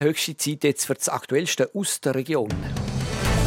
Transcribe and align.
Höchste 0.00 0.36
Zeit 0.36 0.62
jetzt 0.62 0.84
für 0.86 0.94
das 0.94 1.08
Aktuellste 1.08 1.70
aus 1.74 2.00
der 2.00 2.14
Region. 2.14 2.48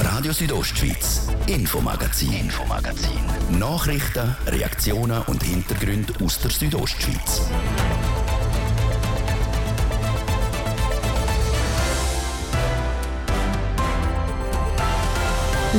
Radio 0.04 0.34
Südostschweiz, 0.34 1.30
Infomagazin, 1.48 2.34
Infomagazin. 2.34 3.24
Nachrichten, 3.58 4.36
Reaktionen 4.46 5.22
und 5.28 5.42
Hintergründe 5.44 6.14
aus 6.22 6.42
der 6.42 6.52
Südostschweiz. 6.52 7.44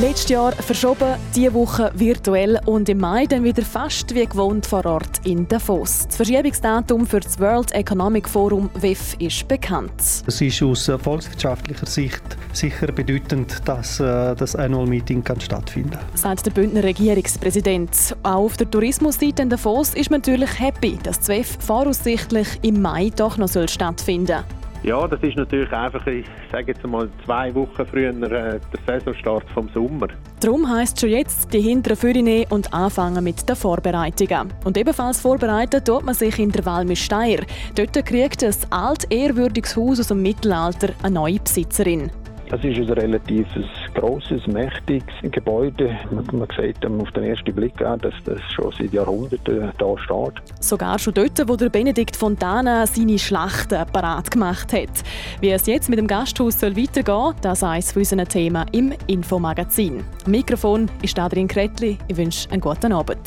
Letztes 0.01 0.29
Jahr 0.29 0.53
verschoben, 0.53 1.17
diese 1.35 1.53
Woche 1.53 1.91
virtuell 1.93 2.59
und 2.65 2.89
im 2.89 2.97
Mai 2.97 3.27
dann 3.27 3.43
wieder 3.43 3.61
fast 3.61 4.15
wie 4.15 4.25
gewohnt 4.25 4.65
vor 4.65 4.83
Ort 4.87 5.21
in 5.23 5.47
Davos. 5.47 6.07
Das 6.07 6.15
Verschiebungsdatum 6.15 7.05
für 7.05 7.19
das 7.19 7.39
World 7.39 7.71
Economic 7.73 8.27
Forum 8.27 8.71
WEF 8.73 9.15
ist 9.19 9.47
bekannt. 9.47 9.91
Es 10.25 10.41
ist 10.41 10.63
aus 10.63 10.91
volkswirtschaftlicher 10.99 11.85
Sicht 11.85 12.23
sicher 12.53 12.87
bedeutend, 12.87 13.61
dass 13.65 13.99
äh, 13.99 14.35
das 14.35 14.55
Annual 14.55 14.87
Meeting 14.87 15.23
kann 15.23 15.39
stattfinden 15.39 15.91
kann. 15.91 16.01
Sagt 16.15 16.47
der 16.47 16.51
Bündner 16.51 16.83
Regierungspräsident. 16.83 18.15
Auch 18.23 18.45
auf 18.45 18.57
der 18.57 18.71
Tourismusseite 18.71 19.43
in 19.43 19.49
Davos 19.51 19.93
ist 19.93 20.09
man 20.09 20.21
natürlich 20.21 20.59
happy, 20.59 20.97
dass 21.03 21.19
das 21.19 21.27
WEF 21.27 21.57
voraussichtlich 21.59 22.47
im 22.63 22.81
Mai 22.81 23.11
doch 23.15 23.37
noch 23.37 23.47
stattfinden 23.67 24.27
soll. 24.27 24.62
Ja, 24.83 25.07
das 25.07 25.21
ist 25.21 25.37
natürlich 25.37 25.71
einfach, 25.71 26.05
ich 26.07 26.25
sage 26.51 26.73
jetzt 26.73 26.85
mal, 26.85 27.07
zwei 27.23 27.55
Wochen 27.55 27.85
früher 27.85 28.09
äh, 28.09 28.59
der 28.59 28.59
Saisonstart 28.85 29.49
vom 29.51 29.69
Sommer. 29.69 30.07
Darum 30.41 30.69
heisst 30.69 30.99
schon 30.99 31.09
jetzt 31.09 31.53
die 31.53 31.61
hinteren 31.61 31.95
Führer 31.95 32.21
nehmen 32.21 32.47
und 32.49 32.73
anfangen 32.73 33.23
mit 33.23 33.47
den 33.47 33.55
Vorbereitungen. 33.55 34.51
Und 34.65 34.77
ebenfalls 34.77 35.21
vorbereiten 35.21 35.81
tut 35.85 36.03
man 36.03 36.13
sich 36.13 36.37
in 36.37 36.51
der 36.51 36.65
Walmisteier. 36.65 37.39
Dort 37.75 37.93
kriegt 38.05 38.43
ein 38.43 38.53
alt, 38.71 39.09
ehrwürdiges 39.09 39.77
Haus 39.77 40.01
aus 40.01 40.09
dem 40.09 40.21
Mittelalter 40.21 40.89
eine 41.01 41.13
neue 41.13 41.39
Besitzerin. 41.39 42.11
Das 42.49 42.61
ist 42.65 42.77
ein 42.77 42.89
relativ 42.89 43.47
grosses, 43.93 44.45
mächtiges 44.47 45.13
Gebäude. 45.23 45.97
Man, 46.11 46.25
man 46.31 46.47
sieht 46.59 46.85
auf 46.85 47.11
den 47.11 47.23
ersten 47.23 47.53
Blick 47.53 47.81
an, 47.81 47.99
dass 47.99 48.13
das 48.25 48.39
schon 48.53 48.73
seit 48.77 48.93
Jahrhunderten 48.93 49.71
da 49.77 49.97
steht. 49.97 50.41
Sogar 50.59 50.99
schon 50.99 51.13
dort, 51.13 51.47
wo 51.47 51.55
der 51.55 51.69
Benedikt 51.69 52.15
Fontana 52.15 52.85
seine 52.85 53.19
Schlachten 53.19 53.85
parat 53.91 54.31
gemacht 54.31 54.73
hat. 54.73 55.03
Wie 55.41 55.49
es 55.49 55.65
jetzt 55.65 55.89
mit 55.89 55.99
dem 55.99 56.07
Gasthaus 56.07 56.59
soll 56.59 56.75
weitergehen 56.75 57.05
soll, 57.05 57.35
das 57.41 57.59
ist 57.59 57.63
eines 57.63 57.95
unserer 57.95 58.25
Themen 58.25 58.65
im 58.71 58.93
Infomagazin. 59.07 60.03
Am 60.25 60.31
Mikrofon 60.31 60.89
ist 61.01 61.17
Adrian 61.19 61.47
Kretli. 61.47 61.97
Ich 62.07 62.17
wünsche 62.17 62.49
einen 62.51 62.61
guten 62.61 62.91
Abend. 62.93 63.19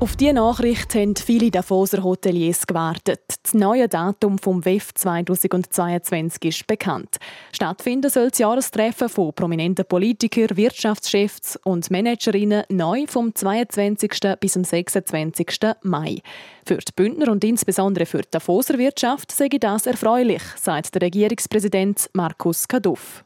Auf 0.00 0.14
diese 0.14 0.32
Nachricht 0.32 0.94
haben 0.94 1.16
viele 1.16 1.50
Davoser 1.50 2.04
Hoteliers 2.04 2.68
gewartet. 2.68 3.20
Das 3.42 3.52
neue 3.52 3.88
Datum 3.88 4.38
vom 4.38 4.64
WEF 4.64 4.94
2022 4.94 6.44
ist 6.44 6.66
bekannt. 6.68 7.16
Stattfinden 7.50 8.08
soll 8.08 8.28
das 8.30 8.38
Jahrestreffen 8.38 9.08
von 9.08 9.32
prominenten 9.32 9.84
Politikern, 9.84 10.56
Wirtschaftschefs 10.56 11.58
und 11.64 11.90
Managerinnen 11.90 12.62
neu 12.68 13.06
vom 13.08 13.34
22. 13.34 14.20
bis 14.38 14.52
zum 14.52 14.62
26. 14.62 15.48
Mai. 15.82 16.20
Für 16.64 16.76
die 16.76 16.92
Bündner 16.94 17.32
und 17.32 17.42
insbesondere 17.42 18.06
für 18.06 18.22
die 18.22 18.30
Davoser 18.30 18.78
Wirtschaft 18.78 19.32
sei 19.32 19.48
das 19.48 19.86
erfreulich, 19.86 20.42
sagt 20.60 20.94
der 20.94 21.02
Regierungspräsident 21.02 22.08
Markus 22.12 22.68
Kaduff. 22.68 23.24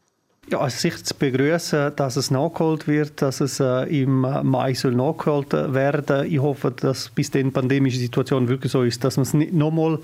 Ja, 0.53 0.67
es 0.67 0.75
ist 0.75 0.81
sicher 0.83 1.03
zu 1.03 1.15
begrüßen, 1.15 1.97
dass 1.97 2.17
es 2.17 2.31
nachgeholt 2.31 2.87
wird, 2.87 3.23
dass 3.23 3.41
es 3.41 3.59
äh, 3.59 4.03
im 4.03 4.21
Mai 4.21 4.75
soll 4.75 4.93
nachgeholt 4.93 5.51
werden. 5.55 6.31
Ich 6.31 6.41
hoffe, 6.41 6.71
dass 6.73 7.09
bis 7.09 7.31
dann 7.31 7.45
die 7.45 7.51
pandemische 7.53 7.99
Situation 7.99 8.49
wirklich 8.49 8.71
so 8.71 8.83
ist, 8.83 9.03
dass 9.03 9.17
man 9.17 9.23
es 9.23 9.33
nicht 9.33 9.55
nochmal 9.55 9.99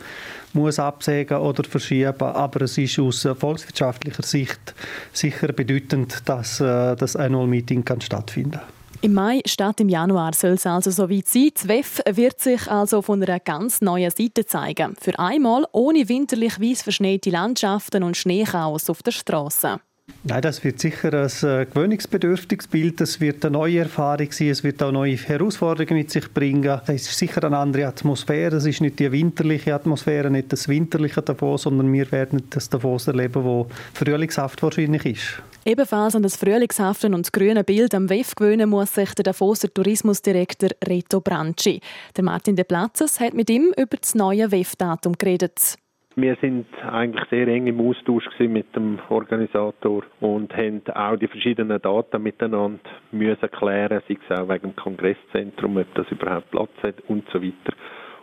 muss 0.55 0.79
absägen 0.79 1.37
oder 1.37 1.65
verschieben. 1.65 2.23
Aber 2.23 2.63
es 2.63 2.79
ist 2.79 2.99
aus 2.99 3.29
volkswirtschaftlicher 3.39 4.23
Sicht 4.23 4.75
sicher 5.13 5.49
bedeutend, 5.53 6.23
dass 6.25 6.61
äh, 6.61 6.97
das 6.97 7.15
Annual 7.15 7.47
Meeting 7.47 7.85
kann 7.85 8.01
stattfinden. 8.01 8.61
Im 9.03 9.13
Mai 9.13 9.43
statt 9.45 9.81
im 9.81 9.91
Januar 9.91 10.33
soll 10.33 10.53
es 10.53 10.65
also 10.65 10.91
so 10.91 11.11
weit 11.11 11.29
sein. 11.29 11.51
Das 11.53 11.69
WEF 11.69 12.01
wird 12.11 12.41
sich 12.41 12.71
also 12.71 13.03
von 13.03 13.23
einer 13.23 13.39
ganz 13.39 13.83
neuen 13.83 14.11
Seite 14.11 14.47
zeigen. 14.47 14.97
Für 14.99 15.19
einmal 15.19 15.67
ohne 15.73 16.09
winterlich 16.09 16.59
weiß 16.59 16.81
verschneite 16.81 17.29
Landschaften 17.29 18.03
und 18.03 18.17
Schneechaos 18.17 18.89
auf 18.89 19.03
der 19.03 19.13
Straße. 19.13 19.79
Nein, 20.25 20.43
das 20.43 20.63
wird 20.63 20.79
sicher 20.79 21.15
ein 21.15 21.49
äh, 21.49 21.65
gewöhnungsbedürftiges 21.65 22.67
Bild. 22.67 23.01
Es 23.01 23.19
wird 23.19 23.45
eine 23.47 23.53
neue 23.53 23.79
Erfahrung 23.79 24.31
sein. 24.31 24.49
Es 24.49 24.63
wird 24.63 24.83
auch 24.83 24.93
neue 24.93 25.17
Herausforderungen 25.17 25.97
mit 25.97 26.11
sich 26.11 26.31
bringen. 26.35 26.81
Es 26.87 27.09
ist 27.09 27.19
sicher 27.19 27.45
eine 27.45 27.57
andere 27.57 27.87
Atmosphäre. 27.87 28.57
Es 28.57 28.67
ist 28.67 28.83
nicht 28.83 28.99
die 28.99 29.11
winterliche 29.11 29.75
Atmosphäre, 29.75 30.31
nicht 30.31 30.53
das 30.53 30.69
winterliche 30.69 31.23
Davos, 31.23 31.63
sondern 31.63 31.91
wir 31.93 32.13
werden 32.13 32.43
das 32.51 32.69
Davos 32.69 33.07
erleben, 33.07 33.43
wo 33.43 33.69
frühlingshaft 33.95 34.63
wahrscheinlich 34.63 35.07
ist. 35.07 35.43
Ebenfalls 35.65 36.15
an 36.15 36.23
das 36.23 36.37
frühlingshafte 36.37 37.07
und 37.09 37.33
grüne 37.33 37.65
Bild 37.65 37.95
am 37.95 38.11
WEF 38.11 38.35
gewöhnen 38.35 38.69
muss 38.69 38.95
sich 38.95 39.15
der 39.15 39.23
Davoser 39.23 39.73
Tourismusdirektor 39.73 40.71
Reto 40.87 41.21
Branci. 41.21 41.81
Der 42.17 42.25
Martin 42.25 42.55
De 42.55 42.65
Platzes 42.65 43.19
hat 43.21 43.35
mit 43.35 43.49
ihm 43.49 43.73
über 43.79 43.97
das 43.97 44.15
neue 44.15 44.51
WEF-Datum 44.51 45.15
geredet. 45.17 45.79
Wir 46.21 46.37
sind 46.41 46.67
eigentlich 46.83 47.25
sehr 47.31 47.47
eng 47.47 47.69
im 47.69 47.81
Austausch 47.81 48.25
mit 48.41 48.75
dem 48.75 48.99
Organisator 49.09 50.03
und 50.19 50.53
haben 50.53 50.83
auch 50.93 51.15
die 51.15 51.29
verschiedenen 51.29 51.81
Daten 51.81 52.21
miteinander 52.21 52.81
müssen 53.13 53.49
klären, 53.53 54.03
sei 54.09 54.17
es 54.29 54.37
auch 54.37 54.49
wegen 54.49 54.73
dem 54.73 54.75
Kongresszentrum, 54.75 55.77
ob 55.77 55.95
das 55.95 56.11
überhaupt 56.11 56.51
Platz 56.51 56.73
hat 56.83 56.97
und 57.07 57.23
so 57.33 57.41
weiter. 57.41 57.73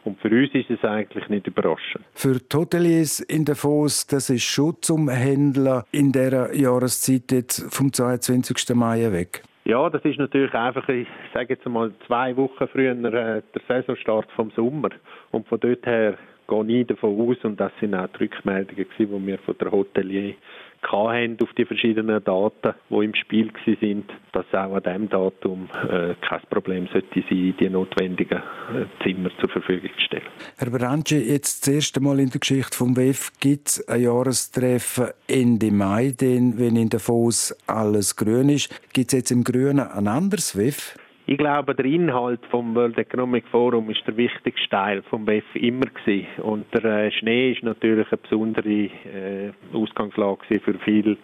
Und 0.04 0.20
für 0.20 0.28
uns 0.28 0.54
ist 0.54 0.72
es 0.72 0.84
eigentlich 0.84 1.30
nicht 1.30 1.48
überraschend. 1.48 2.04
Für 2.12 2.34
die 2.34 2.58
Hoteliers 2.58 3.22
in 3.22 3.46
Davos, 3.46 4.06
das 4.06 4.30
ist 4.30 4.44
schon 4.44 4.76
zum 4.82 5.08
Händler 5.08 5.86
in 5.94 6.12
dieser 6.12 6.54
Jahreszeit 6.54 7.32
jetzt 7.32 7.74
vom 7.74 7.94
22. 7.94 8.76
Mai 8.76 9.10
weg. 9.14 9.42
Ja, 9.64 9.90
das 9.90 10.04
ist 10.04 10.20
natürlich 10.20 10.54
einfach, 10.54 10.88
ich 10.90 11.08
sage 11.34 11.54
jetzt 11.54 11.66
mal, 11.66 11.94
zwei 12.06 12.36
Wochen 12.36 12.68
früher 12.68 12.92
äh, 12.92 13.42
der 13.42 13.62
Saisonstart 13.70 14.30
vom 14.34 14.52
Sommer. 14.52 14.90
Und 15.32 15.48
von 15.48 15.62
dort 15.62 15.86
her 15.86 16.18
gehe 16.48 16.66
nie 16.66 16.86
davon 16.86 17.20
aus, 17.20 17.38
und 17.44 17.60
das 17.60 17.72
sind 17.80 17.96
auch 17.96 18.08
die 18.08 18.24
Rückmeldungen, 18.24 18.86
die 18.98 19.28
wir 19.28 19.38
von 19.40 19.58
der 19.60 19.72
Hotelier 19.72 20.36
hatten 20.84 21.38
auf 21.42 21.52
die 21.54 21.66
verschiedenen 21.66 22.24
Daten, 22.24 22.74
die 22.90 23.04
im 23.04 23.16
Spiel 23.16 23.52
waren, 23.52 24.04
dass 24.32 24.46
auch 24.54 24.76
an 24.76 24.84
diesem 24.84 25.10
Datum 25.10 25.68
äh, 25.90 26.14
kein 26.22 26.42
Problem 26.50 26.88
sollte 26.92 27.24
sein, 27.28 27.56
die 27.60 27.70
notwendigen 27.70 28.38
äh, 28.38 29.04
Zimmer 29.04 29.30
zur 29.40 29.50
Verfügung 29.50 29.90
zu 29.98 30.06
stellen. 30.06 30.24
Herr 30.58 30.70
Branche, 30.70 31.18
jetzt 31.18 31.68
das 31.68 31.74
erste 31.74 32.02
Mal 32.02 32.20
in 32.20 32.30
der 32.30 32.40
Geschichte 32.40 32.78
vom 32.78 32.96
WEF 32.96 33.32
gibt 33.40 33.68
es 33.70 33.88
ein 33.88 34.04
Jahrestreffen 34.04 35.08
Ende 35.28 35.72
Mai, 35.72 36.14
denn 36.20 36.58
wenn 36.58 36.76
in 36.76 36.90
Davos 36.90 37.56
alles 37.68 38.16
grün 38.16 38.50
ist, 38.50 38.70
gibt 38.94 39.08
es 39.08 39.20
jetzt 39.20 39.32
im 39.32 39.44
Grünen 39.44 39.80
ein 39.80 40.08
anderes 40.08 40.58
WEF? 40.58 40.98
Ich 41.28 41.40
glaube, 41.40 41.74
der 41.74 41.86
Inhalt 41.86 42.46
vom 42.52 42.76
World 42.76 43.00
Economic 43.00 43.48
Forum 43.48 43.90
ist 43.90 44.06
der 44.06 44.16
wichtigste 44.16 44.70
Teil 44.70 45.02
vom 45.10 45.26
WEF 45.26 45.44
immer 45.56 45.88
gewesen. 45.88 46.28
Und 46.44 46.66
der 46.72 46.86
äh, 46.86 47.12
Schnee 47.12 47.52
ist 47.54 47.64
natürlich 47.64 48.06
eine 48.12 48.18
besondere 48.18 48.70
äh, 48.70 49.52
Ausgangslage 49.74 50.60
für 50.60 50.76
viele 50.84 51.18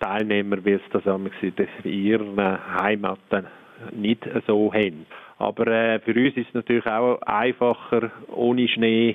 Teilnehmer, 0.00 0.64
wie 0.64 0.72
es 0.72 0.80
das 0.90 1.04
in 1.84 1.92
ihren 1.92 2.40
Heimaten 2.80 3.46
nicht 3.92 4.26
so 4.46 4.72
haben. 4.72 5.04
Aber 5.36 5.66
äh, 5.66 6.00
für 6.00 6.14
uns 6.14 6.34
ist 6.38 6.48
es 6.48 6.54
natürlich 6.54 6.86
auch 6.86 7.20
einfacher 7.20 8.12
ohne 8.34 8.66
Schnee, 8.66 9.14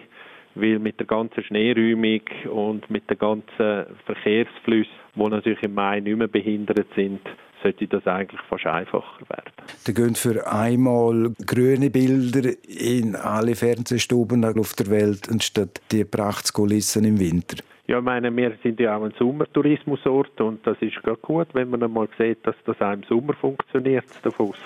weil 0.53 0.77
mit 0.77 0.99
der 0.99 1.07
ganzen 1.07 1.43
Schneeräumung 1.43 2.21
und 2.51 2.87
mit 2.91 3.09
den 3.09 3.17
ganzen 3.17 3.85
Verkehrsflüssen, 4.05 4.93
die 5.15 5.27
natürlich 5.27 5.63
im 5.63 5.73
Mai 5.73 6.01
nicht 6.01 6.17
mehr 6.17 6.27
behindert 6.27 6.87
sind, 6.95 7.21
sollte 7.63 7.87
das 7.87 8.05
eigentlich 8.07 8.41
fast 8.49 8.65
einfacher 8.65 9.29
werden. 9.29 9.51
Da 9.85 9.91
gehen 9.91 10.15
für 10.15 10.51
einmal 10.51 11.33
grüne 11.45 11.89
Bilder 11.89 12.51
in 12.67 13.15
alle 13.15 13.55
Fernsehstuben 13.55 14.43
auf 14.45 14.73
der 14.73 14.89
Welt 14.89 15.29
anstatt 15.29 15.81
die 15.91 16.05
Prachtkulissen 16.05 17.05
im 17.05 17.19
Winter. 17.19 17.57
Ja, 17.87 17.97
ich 17.97 18.03
meine, 18.03 18.35
wir 18.35 18.55
sind 18.61 18.79
ja 18.79 18.95
auch 18.95 19.03
ein 19.03 19.13
Sommertourismusort 19.17 20.39
und 20.41 20.65
das 20.67 20.77
ist 20.79 21.01
gerade 21.01 21.17
gut, 21.21 21.47
wenn 21.53 21.71
man 21.71 21.81
einmal 21.81 22.07
sieht, 22.19 22.45
dass 22.45 22.55
das 22.65 22.79
auch 22.79 22.93
im 22.93 23.01
Sommer 23.03 23.33
funktioniert, 23.33 24.05
Davos. 24.21 24.57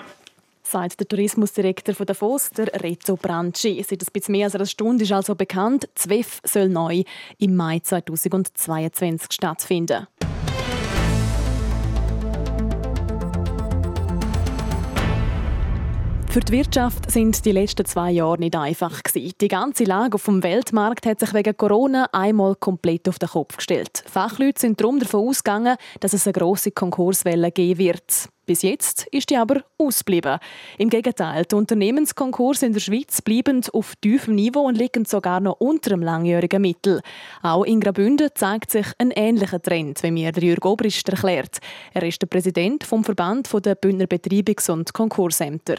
Sagt 0.62 1.00
der 1.00 1.08
Tourismusdirektor 1.08 1.94
von 1.94 2.04
Davos, 2.04 2.50
der 2.50 2.66
Reto 2.82 3.16
Branci. 3.16 3.82
Seit 3.82 4.02
ein 4.02 4.12
bisschen 4.12 4.32
mehr 4.32 4.44
als 4.44 4.54
einer 4.54 4.66
Stunde 4.66 5.04
ist 5.04 5.12
also 5.12 5.34
bekannt, 5.34 5.88
ZWEF 5.94 6.40
soll 6.44 6.68
neu 6.68 7.02
im 7.38 7.56
Mai 7.56 7.78
2022 7.78 9.32
stattfinden. 9.32 10.06
Für 16.34 16.40
die 16.40 16.52
Wirtschaft 16.54 17.12
sind 17.12 17.44
die 17.44 17.52
letzten 17.52 17.84
zwei 17.84 18.10
Jahre 18.10 18.40
nicht 18.40 18.56
einfach 18.56 19.04
gewesen. 19.04 19.34
Die 19.40 19.46
ganze 19.46 19.84
Lage 19.84 20.16
auf 20.16 20.24
dem 20.24 20.42
Weltmarkt 20.42 21.06
hat 21.06 21.20
sich 21.20 21.32
wegen 21.32 21.56
Corona 21.56 22.08
einmal 22.10 22.56
komplett 22.56 23.08
auf 23.08 23.20
den 23.20 23.28
Kopf 23.28 23.58
gestellt. 23.58 24.02
Fachleute 24.04 24.60
sind 24.60 24.80
darum 24.80 24.98
davon 24.98 25.28
ausgegangen, 25.28 25.76
dass 26.00 26.12
es 26.12 26.26
eine 26.26 26.32
grosse 26.32 26.72
Konkurswelle 26.72 27.52
geben 27.52 27.78
wird. 27.78 28.28
Bis 28.46 28.62
jetzt 28.62 29.06
ist 29.12 29.30
die 29.30 29.36
aber 29.36 29.62
ausgeblieben. 29.78 30.40
Im 30.76 30.90
Gegenteil, 30.90 31.44
die 31.44 31.54
Unternehmenskonkurse 31.54 32.66
in 32.66 32.72
der 32.72 32.80
Schweiz 32.80 33.22
bleiben 33.22 33.62
auf 33.72 33.94
tiefem 34.00 34.34
Niveau 34.34 34.66
und 34.66 34.76
liegen 34.76 35.04
sogar 35.04 35.38
noch 35.38 35.60
unter 35.60 35.90
dem 35.90 36.02
langjährigen 36.02 36.62
Mittel. 36.62 37.00
Auch 37.44 37.62
in 37.62 37.78
Graubünden 37.78 38.30
zeigt 38.34 38.72
sich 38.72 38.88
ein 38.98 39.12
ähnlicher 39.12 39.62
Trend, 39.62 40.02
wie 40.02 40.10
mir 40.10 40.32
Jürg 40.32 40.64
Obrist 40.64 41.08
erklärt. 41.08 41.58
Er 41.92 42.02
ist 42.02 42.20
der 42.20 42.26
Präsident 42.26 42.82
vom 42.82 43.04
Verband 43.04 43.48
der 43.64 43.76
Bündner 43.76 44.06
Betreibungs- 44.06 44.68
und 44.68 44.92
Konkursämter. 44.92 45.76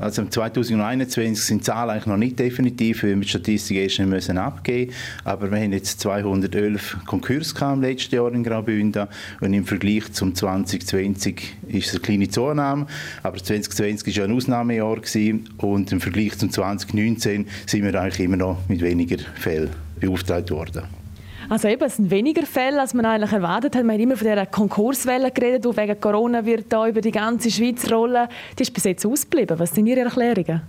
Also 0.00 0.22
im 0.22 0.30
2021 0.30 1.44
sind 1.44 1.64
Zahlen 1.64 1.90
eigentlich 1.90 2.06
noch 2.06 2.16
nicht 2.16 2.38
definitiv, 2.38 3.02
weil 3.02 3.10
wir 3.10 3.20
die 3.20 3.28
Statistik 3.28 3.76
erst 3.76 3.98
nicht 3.98 4.08
müssen 4.08 4.38
abgeben 4.38 4.92
Aber 5.24 5.50
wir 5.50 5.58
haben 5.58 5.72
jetzt 5.72 6.00
211 6.00 6.98
Konkurse 7.06 7.54
im 7.72 7.80
letzten 7.80 8.14
Jahr 8.16 8.32
in 8.32 8.42
Graubünden 8.42 9.06
und 9.40 9.54
im 9.54 9.64
Vergleich 9.64 10.12
zum 10.12 10.34
2020 10.34 11.56
ist 11.68 11.86
es 11.86 11.92
eine 11.92 12.00
kleine 12.00 12.28
Zunahme, 12.28 12.86
aber 13.22 13.36
2020 13.36 14.06
war 14.06 14.14
ja 14.14 14.24
ein 14.24 14.36
Ausnahmejahr 14.36 14.96
gewesen. 14.96 15.48
und 15.58 15.92
im 15.92 16.00
Vergleich 16.00 16.38
zum 16.38 16.50
2019 16.50 17.46
sind 17.66 17.84
wir 17.84 17.94
eigentlich 18.00 18.20
immer 18.20 18.36
noch 18.36 18.68
mit 18.68 18.80
weniger 18.80 19.18
Fällen 19.36 19.70
beauftragt 20.00 20.50
worden. 20.50 21.03
Also 21.48 21.68
eben, 21.68 21.84
es 21.84 21.96
sind 21.96 22.10
weniger 22.10 22.46
Fälle, 22.46 22.80
als 22.80 22.94
man 22.94 23.04
eigentlich 23.04 23.32
erwartet 23.32 23.76
hat. 23.76 23.84
Man 23.84 23.94
hat 23.94 24.02
immer 24.02 24.16
von 24.16 24.26
dieser 24.26 24.46
Konkurswelle 24.46 25.30
geredet, 25.30 25.64
die 25.64 25.76
wegen 25.76 26.00
Corona 26.00 26.44
wird 26.44 26.66
da 26.72 26.88
über 26.88 27.00
die 27.00 27.10
ganze 27.10 27.50
Schweiz 27.50 27.90
rollen. 27.90 28.28
Die 28.58 28.62
ist 28.62 28.72
bis 28.72 28.84
jetzt 28.84 29.04
ausgeblieben. 29.04 29.58
Was 29.58 29.74
sind 29.74 29.86
Ihre 29.86 30.00
Erklärungen? 30.00 30.62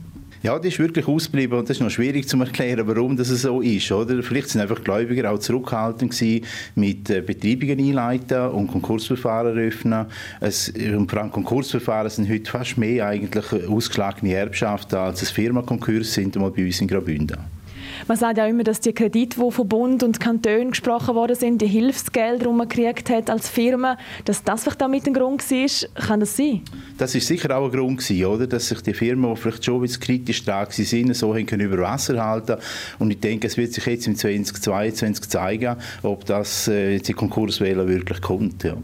Ja, 0.46 0.60
das 0.60 0.68
ist 0.68 0.80
wirklich 0.80 1.08
ausgeblieben 1.08 1.58
und 1.58 1.68
das 1.68 1.78
ist 1.78 1.82
noch 1.82 1.90
schwierig 1.90 2.28
zu 2.28 2.40
erklären, 2.40 2.86
warum 2.86 3.18
das 3.18 3.30
so 3.30 3.62
ist. 3.62 3.92
Oder? 3.92 4.22
Vielleicht 4.22 4.50
sind 4.50 4.62
einfach 4.62 4.84
Gläubiger 4.84 5.32
auch 5.32 5.40
zurückhaltend 5.40 6.12
gewesen, 6.12 6.46
mit 6.76 7.10
äh, 7.10 7.22
Betreibungen 7.22 7.80
einleiten 7.80 8.50
und 8.50 8.68
Konkursverfahren 8.68 9.58
eröffnen. 9.58 10.06
Es, 10.42 10.70
und 10.70 11.10
vor 11.10 11.22
allem 11.22 11.32
Konkursverfahren 11.32 12.12
sind 12.12 12.30
heute 12.30 12.52
fast 12.52 12.78
mehr 12.78 13.08
eigentlich 13.08 13.68
ausgeschlagene 13.68 14.36
Erbschaften, 14.36 14.98
als 14.98 15.28
Firmenkonkurs 15.32 16.14
sind, 16.14 16.36
mal 16.36 16.52
bei 16.52 16.64
uns 16.64 16.80
in 16.80 16.90
Graubünden. 16.90 17.55
Man 18.08 18.18
sagt 18.18 18.38
ja 18.38 18.48
immer, 18.48 18.64
dass 18.64 18.80
die 18.80 18.94
Kredite, 18.94 19.40
die 19.40 19.52
von 19.52 19.68
Bund 19.68 20.04
und 20.04 20.20
Kanton 20.20 20.72
gesprochen 20.72 21.16
worden 21.16 21.36
sind, 21.36 21.62
die 21.62 21.68
Hilfsgelder, 21.68 22.46
die 22.46 22.54
man 22.54 22.68
gekriegt 22.68 23.10
hat 23.10 23.30
als 23.30 23.50
Firma, 23.50 23.98
dass 24.26 24.44
das 24.44 24.64
vielleicht 24.64 24.82
auch 24.82 24.88
mit 24.88 25.06
ein 25.08 25.14
Grund 25.14 25.42
war. 25.50 26.06
Kann 26.08 26.20
das 26.20 26.36
sein? 26.36 26.62
Das 26.98 27.14
ist 27.14 27.28
sicher 27.28 27.56
auch 27.58 27.66
ein 27.66 27.72
Grund 27.72 28.00
gewesen, 28.00 28.26
oder? 28.26 28.48
dass 28.48 28.68
sich 28.68 28.82
die 28.82 28.94
Firmen, 28.94 29.34
die 29.34 29.42
vielleicht 29.42 29.66
schon 29.66 29.82
bisschen 29.82 30.02
kritisch 30.02 30.44
dran 30.44 30.68
sind, 30.70 31.16
so 31.16 31.34
können 31.34 31.62
über 31.62 31.78
Wasser 31.80 32.24
halten 32.24 32.58
Und 33.00 33.12
ich 33.12 33.20
denke, 33.20 33.48
es 33.48 33.58
wird 33.58 33.74
sich 33.74 33.86
jetzt 33.86 34.08
im 34.08 34.16
2022 34.16 35.30
zeigen, 35.30 35.76
ob 36.04 36.26
das 36.26 36.68
äh, 36.68 37.00
die 37.00 37.14
Konkurswelle 37.14 37.88
wirklich 37.88 38.22
kommt. 38.22 38.64
Ja. 38.64 38.78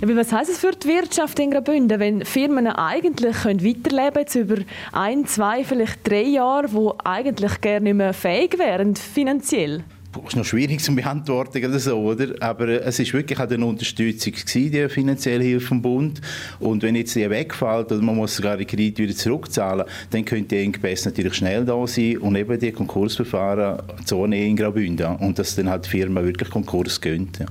Ja, 0.00 0.16
was 0.16 0.32
heißt 0.32 0.48
es 0.48 0.58
für 0.58 0.70
die 0.72 0.88
Wirtschaft 0.88 1.38
in 1.40 1.50
Graubünden, 1.50 2.00
wenn 2.00 2.24
Firmen 2.24 2.66
eigentlich 2.66 3.36
können 3.36 3.62
weiterleben 3.62 4.20
jetzt 4.20 4.34
über 4.34 4.56
ein, 4.92 5.26
zwei, 5.26 5.62
vielleicht 5.62 6.08
drei 6.08 6.22
Jahre, 6.22 6.72
wo 6.72 6.96
eigentlich 7.04 7.60
gerne 7.60 7.84
nicht 7.84 7.96
mehr 7.96 8.14
fähig 8.14 8.58
wären, 8.58 8.96
finanziell? 8.96 9.84
Das 10.14 10.24
ist 10.28 10.36
noch 10.36 10.44
schwierig 10.46 10.80
zu 10.80 10.96
beantworten 10.96 11.62
oder 11.66 11.78
so, 11.78 11.98
oder? 11.98 12.28
Aber 12.40 12.66
es 12.68 12.98
ist 12.98 13.12
wirklich 13.12 13.38
auch 13.38 13.50
eine 13.50 13.66
Unterstützung 13.66 14.32
gewesen, 14.32 14.72
die 14.72 14.88
finanzielle 14.88 15.44
Hilfe 15.44 15.66
vom 15.66 15.82
Bund. 15.82 16.22
Und 16.60 16.82
wenn 16.82 16.96
jetzt 16.96 17.14
die 17.14 17.28
wegfällt 17.28 17.92
oder 17.92 18.00
man 18.00 18.16
muss 18.16 18.36
sogar 18.36 18.56
die 18.56 18.64
Kredite 18.64 19.02
wieder 19.02 19.14
zurückzahlen, 19.14 19.84
dann 20.12 20.24
könnte 20.24 20.56
die 20.56 20.62
Engpässe 20.62 21.10
natürlich 21.10 21.34
schnell 21.34 21.66
da 21.66 21.86
sein 21.86 22.16
und 22.16 22.36
eben 22.36 22.58
die 22.58 22.72
Konkursverfahren 22.72 23.82
Zone 24.06 24.46
in 24.46 24.56
Graubünden 24.56 25.16
und 25.16 25.38
dass 25.38 25.56
dann 25.56 25.68
halt 25.68 25.84
die 25.84 25.90
Firma 25.90 26.24
wirklich 26.24 26.48
Konkurs 26.48 26.98
gönnt. 27.02 27.38
Ja. 27.38 27.46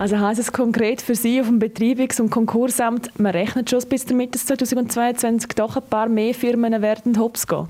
Also 0.00 0.18
heißt 0.18 0.40
es 0.40 0.50
konkret 0.50 1.02
für 1.02 1.14
Sie 1.14 1.42
auf 1.42 1.48
dem 1.48 1.58
Betreibungs- 1.58 2.22
und 2.22 2.30
Konkursamt, 2.30 3.10
man 3.20 3.32
rechnet 3.32 3.68
schon 3.68 3.82
bis 3.86 4.06
zur 4.06 4.16
Mitte 4.16 4.38
2022 4.38 5.50
doch 5.50 5.76
ein 5.76 5.82
paar 5.82 6.08
mehr 6.08 6.32
Firmen 6.32 6.80
werden 6.80 7.18
hops 7.18 7.46
gehen? 7.46 7.68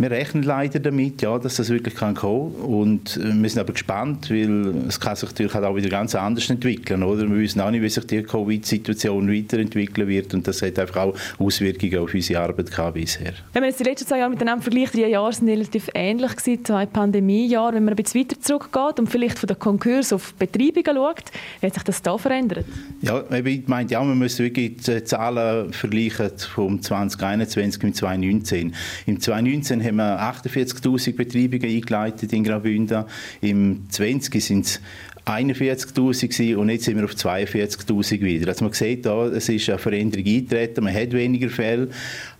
Wir 0.00 0.12
rechnen 0.12 0.44
leider 0.44 0.78
damit, 0.78 1.22
ja, 1.22 1.36
dass 1.40 1.56
das 1.56 1.70
wirklich 1.70 1.96
kann 1.96 2.14
kommen 2.14 2.54
und 2.54 3.16
äh, 3.16 3.34
wir 3.34 3.50
sind 3.50 3.58
aber 3.58 3.72
gespannt, 3.72 4.30
weil 4.30 4.86
es 4.86 5.00
kann 5.00 5.16
sich 5.16 5.28
natürlich 5.28 5.54
auch 5.56 5.74
wieder 5.74 5.88
ganz 5.88 6.14
anders 6.14 6.48
entwickeln, 6.50 7.02
oder? 7.02 7.28
Wir 7.28 7.36
wissen 7.36 7.60
auch 7.60 7.72
nicht, 7.72 7.82
wie 7.82 7.88
sich 7.88 8.06
die 8.06 8.22
Covid-Situation 8.22 9.28
weiterentwickeln 9.28 10.06
wird 10.06 10.34
und 10.34 10.46
das 10.46 10.62
hat 10.62 10.78
einfach 10.78 10.96
auch 10.98 11.14
Auswirkungen 11.40 11.98
auf 11.98 12.14
unsere 12.14 12.40
Arbeit 12.40 12.70
gehabt 12.70 12.94
bisher. 12.94 13.32
Wenn 13.52 13.62
man 13.62 13.70
jetzt 13.70 13.80
die 13.80 13.84
letzten 13.84 14.06
zwei 14.06 14.18
Jahre 14.18 14.30
miteinander 14.30 14.62
vergleicht, 14.62 14.94
die 14.94 15.00
Jahre 15.00 15.32
sind 15.32 15.48
relativ 15.48 15.88
ähnlich 15.92 16.36
gewesen, 16.36 16.64
zwei 16.64 16.86
Pandemiejahre, 16.86 17.74
wenn 17.74 17.84
man 17.84 17.94
ein 17.94 17.96
bisschen 17.96 18.20
weiter 18.20 18.40
zurückgeht 18.40 19.00
und 19.00 19.08
vielleicht 19.08 19.40
von 19.40 19.48
der 19.48 19.56
Konkurs 19.56 20.12
auf 20.12 20.32
Betreibungen 20.34 20.94
schaut, 20.94 21.24
wie 21.60 21.66
hat 21.66 21.74
sich 21.74 21.82
das 21.82 22.02
da 22.02 22.16
verändert? 22.16 22.66
Ja, 23.00 23.24
ich 23.32 23.66
meine, 23.66 23.90
ja, 23.90 24.04
wir 24.04 24.14
müssen 24.14 24.44
wirklich 24.44 24.76
die 24.76 25.02
Zahlen 25.02 25.72
vergleichen 25.72 26.30
vom 26.54 26.80
2021 26.80 27.82
mit 27.82 27.96
2019. 27.96 28.74
Im 29.06 29.20
2019 29.20 29.87
haben 29.88 29.96
wir 29.96 30.20
48'000 30.20 31.16
Betreibungen 31.16 31.64
eingeleitet 31.64 32.32
in 32.32 32.44
Graubünden. 32.44 33.04
Im 33.40 33.86
20 33.88 34.44
sind 34.44 34.66
es 34.66 34.80
41'000 35.28 36.56
und 36.56 36.70
jetzt 36.70 36.84
sind 36.84 36.96
wir 36.96 37.04
auf 37.04 37.14
42'000 37.14 38.20
wieder. 38.22 38.48
Also 38.48 38.64
man 38.64 38.72
sieht 38.72 39.04
da, 39.04 39.26
es 39.26 39.48
ist 39.48 39.68
eine 39.68 39.78
Veränderung 39.78 40.26
eingetreten, 40.26 40.84
man 40.84 40.94
hat 40.94 41.12
weniger 41.12 41.50
Fälle, 41.50 41.88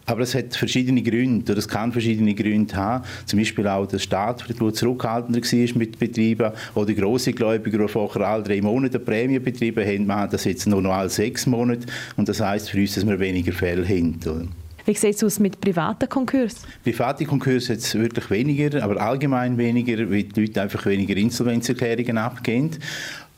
aber 0.07 0.23
es 0.23 0.35
hat 0.35 0.57
verschiedene 0.57 1.03
Gründe, 1.03 1.53
oder 1.53 1.59
es 1.59 1.69
kann 1.69 1.93
verschiedene 1.93 2.35
Gründe 2.35 2.75
haben. 2.75 3.05
Zum 3.27 3.39
Beispiel 3.39 3.69
auch 3.69 3.87
der 3.87 3.99
Staat, 3.99 4.47
der 4.49 4.73
zurückhaltender 4.73 5.43
war 5.43 5.79
mit 5.79 5.99
Betrieben, 5.99 6.53
oder 6.75 6.95
grosse 6.95 7.35
Gläubiger, 7.35 7.79
die 7.79 7.89
vorher 7.89 8.27
alle 8.27 8.43
drei 8.43 8.63
Monate 8.63 8.99
Prämie 8.99 9.39
betrieben 9.39 9.85
haben, 9.85 10.07
machen 10.07 10.31
das 10.33 10.45
jetzt 10.45 10.67
nur 10.67 10.81
noch 10.81 10.93
alle 10.93 11.11
sechs 11.11 11.47
Monate. 11.47 11.87
Und 12.17 12.31
das 12.31 12.41
heisst 12.41 12.71
für 12.71 12.79
uns, 12.79 12.95
dass 12.95 13.07
wir 13.07 13.21
weniger 13.21 13.53
Fälle 13.53 13.87
haben. 13.87 14.19
Oder? 14.25 14.47
Wie 14.89 14.95
sieht 14.95 15.17
es 15.17 15.23
aus 15.23 15.39
mit 15.39 15.61
privaten 15.61 16.09
Konkursen? 16.09 16.61
Private 16.83 17.27
Konkurse 17.27 17.75
jetzt 17.75 17.95
wirklich 17.95 18.31
weniger, 18.31 18.83
aber 18.83 18.99
allgemein 18.99 19.59
weniger, 19.59 20.11
weil 20.11 20.23
die 20.23 20.41
Leute 20.41 20.63
einfach 20.63 20.87
weniger 20.87 21.15
Insolvenzerklärungen 21.15 22.17
abgeben. 22.17 22.71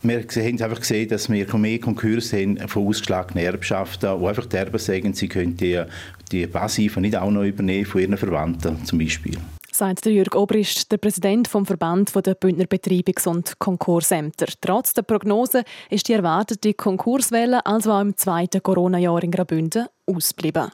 Wir 0.00 0.20
haben 0.20 0.62
einfach 0.62 0.79
gesehen, 0.79 1.08
dass 1.08 1.29
wir 1.29 1.52
mehr 1.56 1.81
Konkurse 1.81 2.41
haben 2.41 2.69
von 2.69 2.87
ausgeschlagenen 2.87 3.44
Erbschaften, 3.44 4.20
wo 4.20 4.29
einfach 4.29 4.47
die 4.47 4.58
Erben 4.58 4.79
sagen, 4.79 5.12
sie 5.12 5.26
können 5.26 5.56
die, 5.56 5.82
die 6.31 6.47
Passiven 6.47 7.00
nicht 7.00 7.17
auch 7.17 7.32
noch 7.32 7.43
übernehmen 7.43 7.85
von 7.85 8.00
ihren 8.00 8.17
Verwandten 8.17 8.85
zum 8.85 9.00
Beispiel 9.00 9.37
sagt 9.73 10.05
der 10.05 10.12
Jürg 10.12 10.35
Obrist, 10.35 10.93
der 10.93 10.99
Präsident 10.99 11.49
vom 11.49 11.64
Verband 11.64 12.12
der 12.14 12.35
Bündner 12.35 12.67
Betreibungs- 12.67 13.26
und 13.26 13.58
Konkursämter. 13.58 14.47
Trotz 14.61 14.93
der 14.93 15.02
Prognose 15.02 15.62
ist 15.88 16.06
die 16.08 16.12
erwartete 16.12 16.75
Konkurswelle 16.75 17.64
also 17.64 17.93
auch 17.93 18.00
im 18.02 18.14
zweiten 18.14 18.62
Corona-Jahr 18.62 19.23
in 19.23 19.31
Graubünden 19.31 19.87
ausgeblieben. 20.06 20.73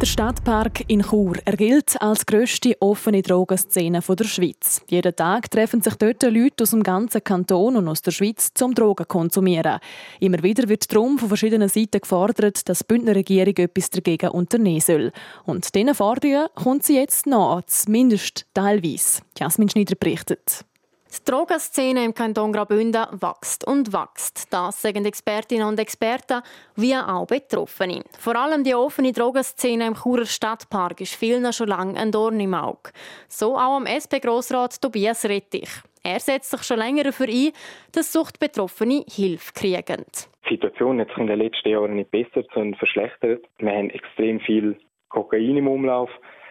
Der 0.00 0.06
Stadtpark 0.06 0.84
in 0.88 1.02
Chur 1.02 1.36
er 1.44 1.58
gilt 1.58 2.00
als 2.00 2.24
grösste 2.24 2.74
offene 2.80 3.20
Drogenszene 3.20 4.00
der 4.00 4.24
Schweiz. 4.24 4.80
Jeden 4.88 5.14
Tag 5.14 5.50
treffen 5.50 5.82
sich 5.82 5.94
dort 5.96 6.22
Leute 6.22 6.62
aus 6.62 6.70
dem 6.70 6.82
ganzen 6.82 7.22
Kanton 7.22 7.76
und 7.76 7.86
aus 7.86 8.00
der 8.00 8.10
Schweiz 8.10 8.54
zum 8.54 8.74
Drogen 8.74 9.06
konsumieren. 9.06 9.78
Immer 10.18 10.42
wieder 10.42 10.70
wird 10.70 10.90
darum 10.90 11.18
von 11.18 11.28
verschiedenen 11.28 11.68
Seiten 11.68 12.00
gefordert, 12.00 12.66
dass 12.66 12.78
die 12.78 12.84
Bündner 12.86 13.14
Regierung 13.14 13.56
etwas 13.58 13.90
dagegen 13.90 14.30
unternehmen 14.30 14.80
soll. 14.80 15.12
Und 15.44 15.74
diesen 15.74 15.94
Forderungen 15.94 16.48
kommt 16.54 16.82
sie 16.82 16.96
jetzt 16.96 17.26
nach, 17.26 17.60
zumindest 17.66 18.46
teilweise. 18.54 19.20
Jasmin 19.38 19.68
Schneider 19.68 19.96
berichtet. 19.96 20.64
Die 21.12 21.24
Drogenszene 21.24 22.04
im 22.04 22.14
Kanton 22.14 22.52
Graubünden 22.52 23.04
wächst 23.20 23.66
und 23.66 23.92
wächst. 23.92 24.52
Das 24.52 24.80
sagen 24.80 25.04
Expertinnen 25.04 25.66
und 25.66 25.80
Experten, 25.80 26.40
wie 26.76 26.94
auch 26.94 27.26
Betroffene. 27.26 28.04
Vor 28.16 28.36
allem 28.36 28.62
die 28.62 28.76
offene 28.76 29.10
Drogenszene 29.10 29.88
im 29.88 29.94
Churer 29.94 30.24
Stadtpark 30.24 31.00
ist 31.00 31.16
vielen 31.16 31.52
schon 31.52 31.66
lange 31.66 31.98
ein 31.98 32.12
Dorn 32.12 32.38
im 32.38 32.54
Auge. 32.54 32.92
So 33.26 33.56
auch 33.56 33.76
am 33.76 33.86
SP-Grossrat 33.90 34.80
Tobias 34.80 35.24
Rettich. 35.24 35.82
Er 36.04 36.20
setzt 36.20 36.52
sich 36.52 36.62
schon 36.62 36.78
länger 36.78 37.02
dafür 37.02 37.26
ein, 37.26 37.50
dass 37.92 38.12
Suchtbetroffene 38.12 39.04
Hilfe 39.10 39.52
kriegen. 39.52 40.04
Die 40.48 40.54
Situation 40.54 41.00
hat 41.00 41.08
sich 41.08 41.18
in 41.18 41.26
den 41.26 41.40
letzten 41.40 41.70
Jahren 41.70 41.96
nicht 41.96 42.12
besser, 42.12 42.44
sondern 42.54 42.78
verschlechtert. 42.78 43.44
Wir 43.58 43.72
haben 43.72 43.90
extrem 43.90 44.38
viel 44.38 44.78
Kokain 45.08 45.56
im 45.56 45.66
Umlauf. 45.66 46.10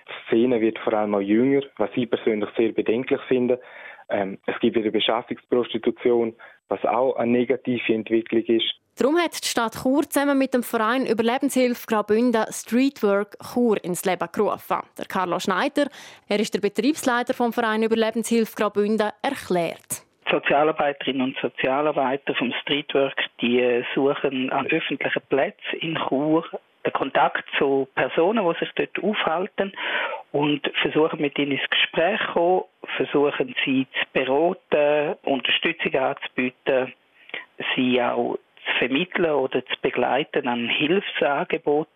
Die 0.09 0.27
Szene 0.27 0.59
wird 0.59 0.79
vor 0.79 0.93
allem 0.93 1.15
auch 1.15 1.21
jünger, 1.21 1.61
was 1.77 1.91
ich 1.95 2.09
persönlich 2.09 2.49
sehr 2.57 2.73
bedenklich 2.73 3.21
finde. 3.29 3.61
Ähm, 4.09 4.39
es 4.47 4.59
gibt 4.59 4.75
wieder 4.75 4.91
Beschaffungsprostitution, 4.91 6.35
was 6.67 6.83
auch 6.85 7.15
eine 7.15 7.31
negative 7.31 7.93
Entwicklung 7.93 8.43
ist. 8.43 8.75
Darum 8.97 9.17
hat 9.17 9.41
die 9.41 9.47
Stadt 9.47 9.81
Chur 9.81 10.03
zusammen 10.09 10.37
mit 10.37 10.53
dem 10.53 10.61
Verein 10.61 11.05
Überlebenshilfe 11.05 11.87
Graubünden 11.87 12.45
Streetwork 12.51 13.37
Chur 13.53 13.81
ins 13.81 14.03
Leben 14.03 14.27
gerufen. 14.29 14.79
Der 14.97 15.05
Carlo 15.05 15.39
Schneider, 15.39 15.87
er 16.27 16.39
ist 16.39 16.53
der 16.53 16.59
Betriebsleiter 16.59 17.33
vom 17.33 17.53
Verein 17.53 17.83
Überlebenshilfe 17.83 18.55
Graubünden, 18.57 19.09
erklärt. 19.21 20.03
Sozialarbeiterinnen 20.29 21.21
und 21.21 21.37
Sozialarbeiter 21.41 22.35
vom 22.35 22.51
Streetwork, 22.61 23.15
die 23.41 23.83
suchen 23.95 24.51
an 24.51 24.67
öffentlichen 24.67 25.21
Plätzen 25.29 25.79
in 25.79 25.97
Chur 26.07 26.43
den 26.85 26.93
Kontakt 26.93 27.43
zu 27.57 27.87
Personen, 27.95 28.45
die 28.45 28.59
sich 28.59 28.71
dort 28.75 29.03
aufhalten 29.03 29.73
und 30.31 30.61
versuchen 30.81 31.21
mit 31.21 31.37
ihnen 31.37 31.53
ins 31.53 31.69
Gespräch 31.69 32.19
zu 32.27 32.33
kommen, 32.33 32.63
versuchen 32.97 33.55
sie 33.65 33.87
zu 33.91 34.05
beraten, 34.13 35.17
Unterstützung 35.23 35.95
anzubieten, 35.95 36.93
sie 37.75 38.01
auch 38.01 38.37
zu 38.65 38.77
vermitteln 38.77 39.31
oder 39.31 39.65
zu 39.65 39.75
begleiten 39.81 40.47
an 40.47 40.69
Hilfsangeboten, 40.69 41.91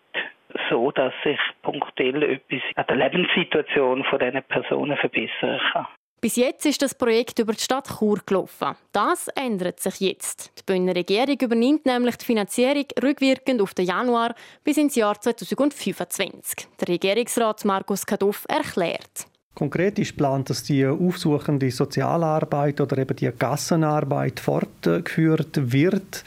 so 0.69 0.91
dass 0.91 1.13
sich 1.23 1.39
punktuell 1.61 2.23
etwas 2.23 2.61
an 2.75 2.85
der 2.87 2.95
Lebenssituation 2.97 4.03
von 4.03 4.19
diesen 4.19 4.43
Personen 4.43 4.97
verbessern 4.97 5.61
kann. 5.71 5.87
Bis 6.23 6.37
jetzt 6.37 6.65
ist 6.65 6.81
das 6.81 6.95
Projekt 6.95 7.39
über 7.39 7.51
die 7.51 7.61
Stadt 7.61 7.97
Chur 7.99 8.21
gelaufen. 8.25 8.77
Das 8.93 9.27
ändert 9.35 9.81
sich 9.81 9.99
jetzt. 9.99 10.53
Die 10.57 10.63
Bündner 10.65 10.95
Regierung 10.95 11.35
übernimmt 11.37 11.85
nämlich 11.85 12.15
die 12.15 12.23
Finanzierung 12.23 12.85
rückwirkend 13.03 13.61
auf 13.61 13.73
den 13.73 13.87
Januar 13.87 14.33
bis 14.63 14.77
ins 14.77 14.95
Jahr 14.95 15.19
2025. 15.19 16.69
Der 16.79 16.87
Regierungsrat 16.87 17.65
Markus 17.65 18.05
Kaduff 18.05 18.45
erklärt. 18.47 19.27
Konkret 19.55 19.99
ist 19.99 20.11
geplant, 20.11 20.49
dass 20.49 20.63
die 20.63 20.83
aufsuchende 20.83 21.69
Sozialarbeit 21.69 22.81
oder 22.81 22.97
eben 22.97 23.15
die 23.15 23.29
Gassenarbeit 23.37 24.39
fortgeführt 24.39 25.71
wird, 25.71 26.23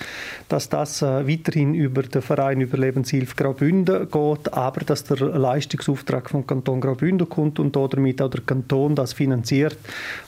dass 0.49 0.68
das 0.68 1.02
äh, 1.02 1.26
weiterhin 1.26 1.75
über 1.75 2.04
den 2.04 2.23
Verein 2.23 2.61
Überlebenshilfe 2.61 3.35
Graubünden 3.35 4.09
geht, 4.09 4.52
aber 4.52 4.85
dass 4.85 5.02
der 5.02 5.16
Leistungsauftrag 5.16 6.30
vom 6.30 6.47
Kanton 6.47 6.80
Graubünden 6.80 7.28
kommt 7.28 7.59
und 7.59 7.75
damit 7.75 8.23
auch 8.23 8.30
der 8.30 8.42
Kanton 8.42 8.95
das 8.95 9.12
finanziert 9.12 9.78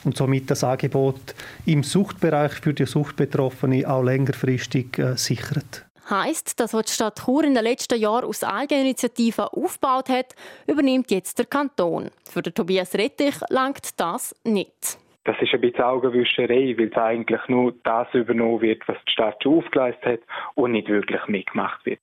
und 0.03 0.17
somit 0.17 0.51
das 0.51 0.65
Angebot 0.65 1.35
im 1.65 1.83
Suchtbereich 1.83 2.51
für 2.55 2.73
die 2.73 2.85
Suchtbetroffenen 2.85 3.85
auch 3.85 4.03
längerfristig 4.03 4.99
äh, 4.99 5.15
sichert 5.15 5.88
heisst, 6.09 6.59
dass 6.59 6.73
was 6.73 6.85
die 6.85 6.93
Stadt 6.93 7.19
Chur 7.23 7.43
in 7.43 7.53
den 7.53 7.63
letzten 7.63 7.99
Jahren 7.99 8.25
aus 8.25 8.43
Eigeninitiative 8.43 9.53
aufgebaut 9.53 10.09
hat, 10.09 10.35
übernimmt 10.67 11.11
jetzt 11.11 11.39
der 11.39 11.45
Kanton. 11.45 12.09
Für 12.29 12.41
den 12.41 12.53
Tobias 12.53 12.95
Rettich 12.95 13.35
langt 13.49 13.99
das 13.99 14.35
nicht. 14.43 14.97
Das 15.25 15.35
ist 15.41 15.53
ein 15.53 15.61
bisschen 15.61 15.83
Augenwischerei, 15.83 16.75
weil 16.77 16.89
es 16.89 16.97
eigentlich 16.97 17.41
nur 17.47 17.73
das 17.83 18.07
übernommen 18.13 18.61
wird, 18.61 18.87
was 18.87 18.97
die 19.07 19.11
Stadt 19.11 19.41
schon 19.43 19.59
aufgeleistet 19.59 20.05
hat 20.05 20.19
und 20.55 20.71
nicht 20.71 20.87
wirklich 20.87 21.25
mitgemacht 21.27 21.85
wird. 21.85 22.01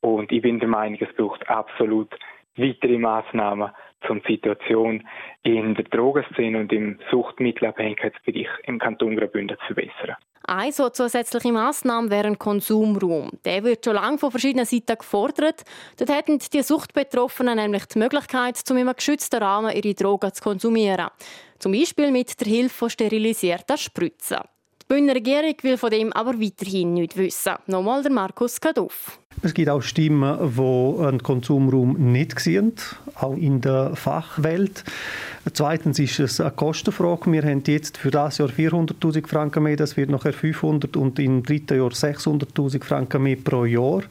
Und 0.00 0.30
ich 0.30 0.42
bin 0.42 0.60
der 0.60 0.68
Meinung, 0.68 0.98
es 1.00 1.14
braucht 1.16 1.48
absolut 1.48 2.14
weitere 2.56 2.98
Maßnahmen, 2.98 3.70
um 4.08 4.22
die 4.22 4.34
Situation 4.34 5.06
in 5.42 5.74
der 5.74 5.84
Drogenszene 5.84 6.58
und 6.58 6.72
im 6.72 6.98
Suchtmittelabhängigkeitsbereich 7.10 8.48
im 8.64 8.78
Kanton 8.78 9.16
Graubünden 9.16 9.56
zu 9.66 9.74
verbessern. 9.74 10.16
Eine 10.46 10.72
so 10.72 10.88
zusätzliche 10.88 11.52
Massnahme 11.52 12.10
wäre 12.10 12.26
ein 12.26 12.38
Konsumraum. 12.38 13.30
Der 13.44 13.62
wird 13.62 13.84
schon 13.84 13.94
lange 13.94 14.18
von 14.18 14.30
verschiedenen 14.30 14.64
Seiten 14.64 14.98
gefordert. 14.98 15.62
Dort 15.98 16.10
hätten 16.10 16.38
die 16.38 16.62
Suchtbetroffenen 16.62 17.56
nämlich 17.56 17.84
die 17.86 17.98
Möglichkeit, 17.98 18.56
zum 18.56 18.78
in 18.78 18.88
einem 18.88 18.96
geschützten 18.96 19.42
Rahmen 19.42 19.70
ihre 19.70 19.94
Drogen 19.94 20.32
zu 20.32 20.42
konsumieren. 20.42 21.08
Zum 21.58 21.72
Beispiel 21.72 22.10
mit 22.10 22.40
der 22.40 22.48
Hilfe 22.48 22.74
von 22.74 22.90
sterilisierten 22.90 23.76
Spritzen. 23.76 24.38
Die 24.90 24.96
Bündner 24.96 25.14
Regierung 25.14 25.54
will 25.62 25.78
von 25.78 25.90
dem 25.90 26.12
aber 26.14 26.40
weiterhin 26.40 26.94
nichts 26.94 27.16
wissen. 27.16 27.52
Nochmal 27.68 28.02
der 28.02 28.10
Markus 28.10 28.60
Kaduff. 28.60 29.20
Es 29.40 29.54
gibt 29.54 29.68
auch 29.68 29.82
Stimmen, 29.82 30.36
die 30.56 31.04
einen 31.04 31.22
Konsumraum 31.22 32.10
nicht 32.10 32.40
sehen, 32.40 32.72
auch 33.14 33.36
in 33.36 33.60
der 33.60 33.94
Fachwelt. 33.94 34.82
Zweitens 35.52 36.00
ist 36.00 36.18
es 36.18 36.40
eine 36.40 36.50
Kostenfrage. 36.50 37.30
Wir 37.30 37.44
haben 37.44 37.62
jetzt 37.68 37.98
für 37.98 38.10
das 38.10 38.38
Jahr 38.38 38.48
400.000 38.48 39.28
Franken 39.28 39.62
mehr, 39.62 39.76
das 39.76 39.96
wird 39.96 40.10
nachher 40.10 40.32
500 40.32 40.96
und 40.96 41.20
im 41.20 41.44
dritten 41.44 41.78
Jahr 41.78 41.90
600.000 41.90 42.82
Franken 42.82 43.22
mehr 43.22 43.36
pro 43.36 43.66
Jahr. 43.66 44.02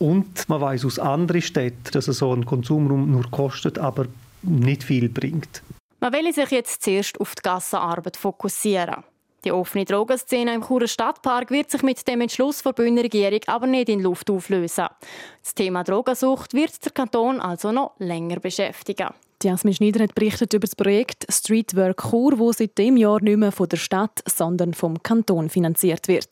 Und 0.00 0.48
man 0.48 0.60
weiß 0.60 0.84
aus 0.84 0.98
anderen 0.98 1.42
Städten, 1.42 1.92
dass 1.92 2.06
so 2.06 2.34
ein 2.34 2.44
Konsumraum 2.44 3.08
nur 3.08 3.30
kostet, 3.30 3.78
aber 3.78 4.06
nicht 4.42 4.82
viel 4.82 5.10
bringt. 5.10 5.62
Man 6.00 6.12
will 6.12 6.32
sich 6.32 6.50
jetzt 6.50 6.82
zuerst 6.82 7.20
auf 7.20 7.36
die 7.36 7.42
Gassenarbeit 7.42 8.16
fokussieren. 8.16 9.04
Die 9.44 9.52
offene 9.52 9.84
Drogenszene 9.84 10.54
im 10.54 10.62
Churer 10.62 10.88
Stadtpark 10.88 11.50
wird 11.50 11.70
sich 11.70 11.82
mit 11.82 12.06
dem 12.08 12.20
Entschluss 12.20 12.62
der 12.62 12.72
Bündner 12.72 13.04
Regierung 13.04 13.40
aber 13.46 13.66
nicht 13.66 13.88
in 13.88 14.00
Luft 14.00 14.30
auflösen. 14.30 14.86
Das 15.42 15.54
Thema 15.54 15.84
Drogensucht 15.84 16.54
wird 16.54 16.84
der 16.84 16.92
Kanton 16.92 17.40
also 17.40 17.70
noch 17.70 17.94
länger 17.98 18.40
beschäftigen. 18.40 19.08
Jasmin 19.40 19.74
Schneider 19.74 20.02
hat 20.02 20.16
berichtet 20.16 20.52
über 20.52 20.66
das 20.66 20.74
Projekt 20.74 21.24
Streetwork 21.30 22.10
Chur, 22.10 22.36
das 22.36 22.58
seit 22.58 22.76
dem 22.76 22.96
Jahr 22.96 23.22
nicht 23.22 23.36
mehr 23.36 23.52
von 23.52 23.68
der 23.68 23.76
Stadt, 23.76 24.20
sondern 24.26 24.74
vom 24.74 25.00
Kanton 25.02 25.48
finanziert 25.48 26.08
wird. 26.08 26.28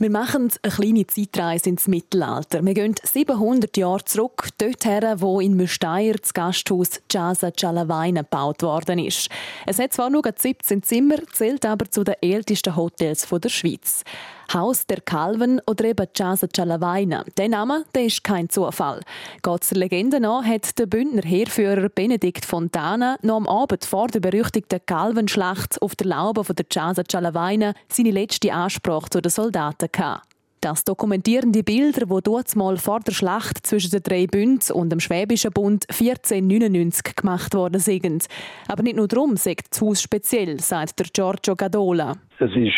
Wir 0.00 0.10
machen 0.10 0.48
eine 0.62 0.72
kleine 0.72 1.06
Zeitreise 1.08 1.70
ins 1.70 1.88
Mittelalter. 1.88 2.64
Wir 2.64 2.74
gehen 2.74 2.94
700 3.02 3.76
Jahre 3.76 4.04
zurück, 4.04 4.50
dorthin, 4.56 5.02
wo 5.16 5.40
in 5.40 5.56
Müsteier 5.56 6.14
das 6.14 6.32
Gasthaus 6.32 7.00
Casa 7.08 7.50
Cialavaina 7.50 8.22
gebaut 8.22 8.62
worden 8.62 9.00
ist. 9.00 9.28
Es 9.66 9.80
hat 9.80 9.92
zwar 9.92 10.08
nur 10.08 10.22
17 10.22 10.84
Zimmer, 10.84 11.16
zählt 11.32 11.66
aber 11.66 11.90
zu 11.90 12.04
den 12.04 12.14
ältesten 12.22 12.76
Hotels 12.76 13.26
der 13.28 13.48
Schweiz. 13.48 14.04
Haus 14.52 14.86
der 14.86 15.00
Calven 15.02 15.60
oder 15.66 15.84
eben 15.84 16.06
Casa 16.16 16.46
Cialavaina. 16.48 17.24
Der 17.36 17.48
Name 17.48 17.84
der 17.94 18.06
ist 18.06 18.24
kein 18.24 18.48
Zufall. 18.48 19.00
Geht 19.42 19.70
der 19.70 19.78
Legende 19.78 20.20
nach, 20.20 20.44
hat 20.44 20.78
der 20.78 20.86
Bündner 20.86 21.22
Heerführer 21.22 21.88
Benedikt 21.88 22.44
Fontana 22.44 23.18
noch 23.22 23.36
am 23.36 23.46
Abend 23.46 23.84
vor 23.84 24.08
der 24.08 24.20
berüchtigten 24.20 24.80
Calvenschlacht 24.86 25.80
auf 25.82 25.94
der 25.96 26.06
Laube 26.06 26.44
von 26.44 26.56
der 26.56 26.64
Casa 26.64 27.04
Cialavaina 27.04 27.74
seine 27.88 28.10
letzte 28.10 28.52
Ansprache 28.52 29.10
zu 29.10 29.20
den 29.20 29.30
Soldaten 29.30 29.88
gehabt. 29.92 30.24
Das 30.60 30.82
dokumentieren 30.82 31.52
die 31.52 31.62
Bilder, 31.62 32.06
die 32.06 32.22
dort 32.22 32.56
mal 32.56 32.78
vor 32.78 33.00
der 33.00 33.12
Schlacht 33.12 33.64
zwischen 33.64 33.90
den 33.90 34.02
drei 34.02 34.26
Bünden 34.26 34.72
und 34.72 34.90
dem 34.90 34.98
Schwäbischen 34.98 35.52
Bund 35.52 35.84
1499 35.88 37.14
gemacht 37.14 37.54
worden 37.54 37.80
sind. 37.80 38.26
Aber 38.66 38.82
nicht 38.82 38.96
nur 38.96 39.06
darum 39.06 39.36
sagt 39.36 39.68
das 39.70 39.80
Haus 39.80 40.02
speziell, 40.02 40.58
sagt 40.58 40.98
der 40.98 41.06
Giorgio 41.12 41.54
Gadola. 41.54 42.16
Es 42.40 42.52
ist 42.54 42.72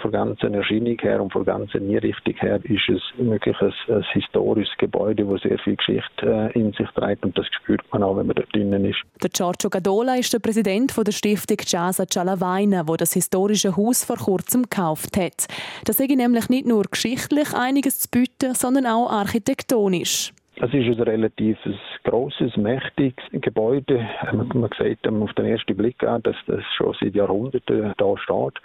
von 0.00 0.10
der 0.10 0.24
ganzen 0.24 0.54
Erscheinung 0.54 0.98
her 1.00 1.22
und 1.22 1.32
von 1.32 1.44
der 1.44 1.54
ganzen 1.54 1.88
Einrichtung 1.88 2.34
her 2.34 2.58
ist 2.64 2.88
es 2.88 3.00
wirklich 3.16 3.56
ein, 3.60 3.72
ein 3.88 4.02
historisches 4.12 4.76
Gebäude, 4.78 5.24
das 5.24 5.42
sehr 5.42 5.58
viel 5.60 5.76
Geschichte 5.76 6.50
äh, 6.52 6.58
in 6.58 6.72
sich 6.72 6.88
trägt 6.96 7.24
und 7.24 7.38
das 7.38 7.46
spürt 7.46 7.82
man 7.92 8.02
auch, 8.02 8.16
wenn 8.16 8.26
man 8.26 8.34
dort 8.34 8.52
drinnen 8.52 8.84
ist. 8.84 8.98
Der 9.22 9.30
Giorgio 9.30 9.70
Gadola 9.70 10.16
ist 10.16 10.32
der 10.32 10.40
Präsident 10.40 10.96
der 10.96 11.12
Stiftung 11.12 11.58
Casa 11.58 12.06
Cialavaina, 12.06 12.88
wo 12.88 12.96
das 12.96 13.12
historische 13.12 13.76
Haus 13.76 14.04
vor 14.04 14.16
kurzem 14.16 14.64
gekauft 14.64 15.16
hat. 15.16 15.46
Das 15.84 15.98
sei 15.98 16.06
nämlich 16.06 16.48
nicht 16.48 16.66
nur 16.66 16.82
geschichtlich 16.82 17.54
einiges 17.54 18.00
zu 18.00 18.08
bieten, 18.10 18.54
sondern 18.54 18.86
auch 18.86 19.12
architektonisch. 19.12 20.32
Es 20.56 20.72
ist 20.72 20.98
ein 20.98 21.02
relativ 21.02 21.58
grosses, 22.02 22.56
mächtiges 22.56 23.24
Gebäude. 23.32 24.08
Man, 24.32 24.48
man 24.54 24.70
sieht 24.76 25.06
auf 25.06 25.32
den 25.34 25.46
ersten 25.46 25.76
Blick 25.76 26.02
an, 26.02 26.22
dass 26.22 26.36
das 26.46 26.62
schon 26.76 26.96
seit 27.00 27.14
Jahrhunderten 27.14 27.92
da 27.96 28.16
steht. 28.18 28.60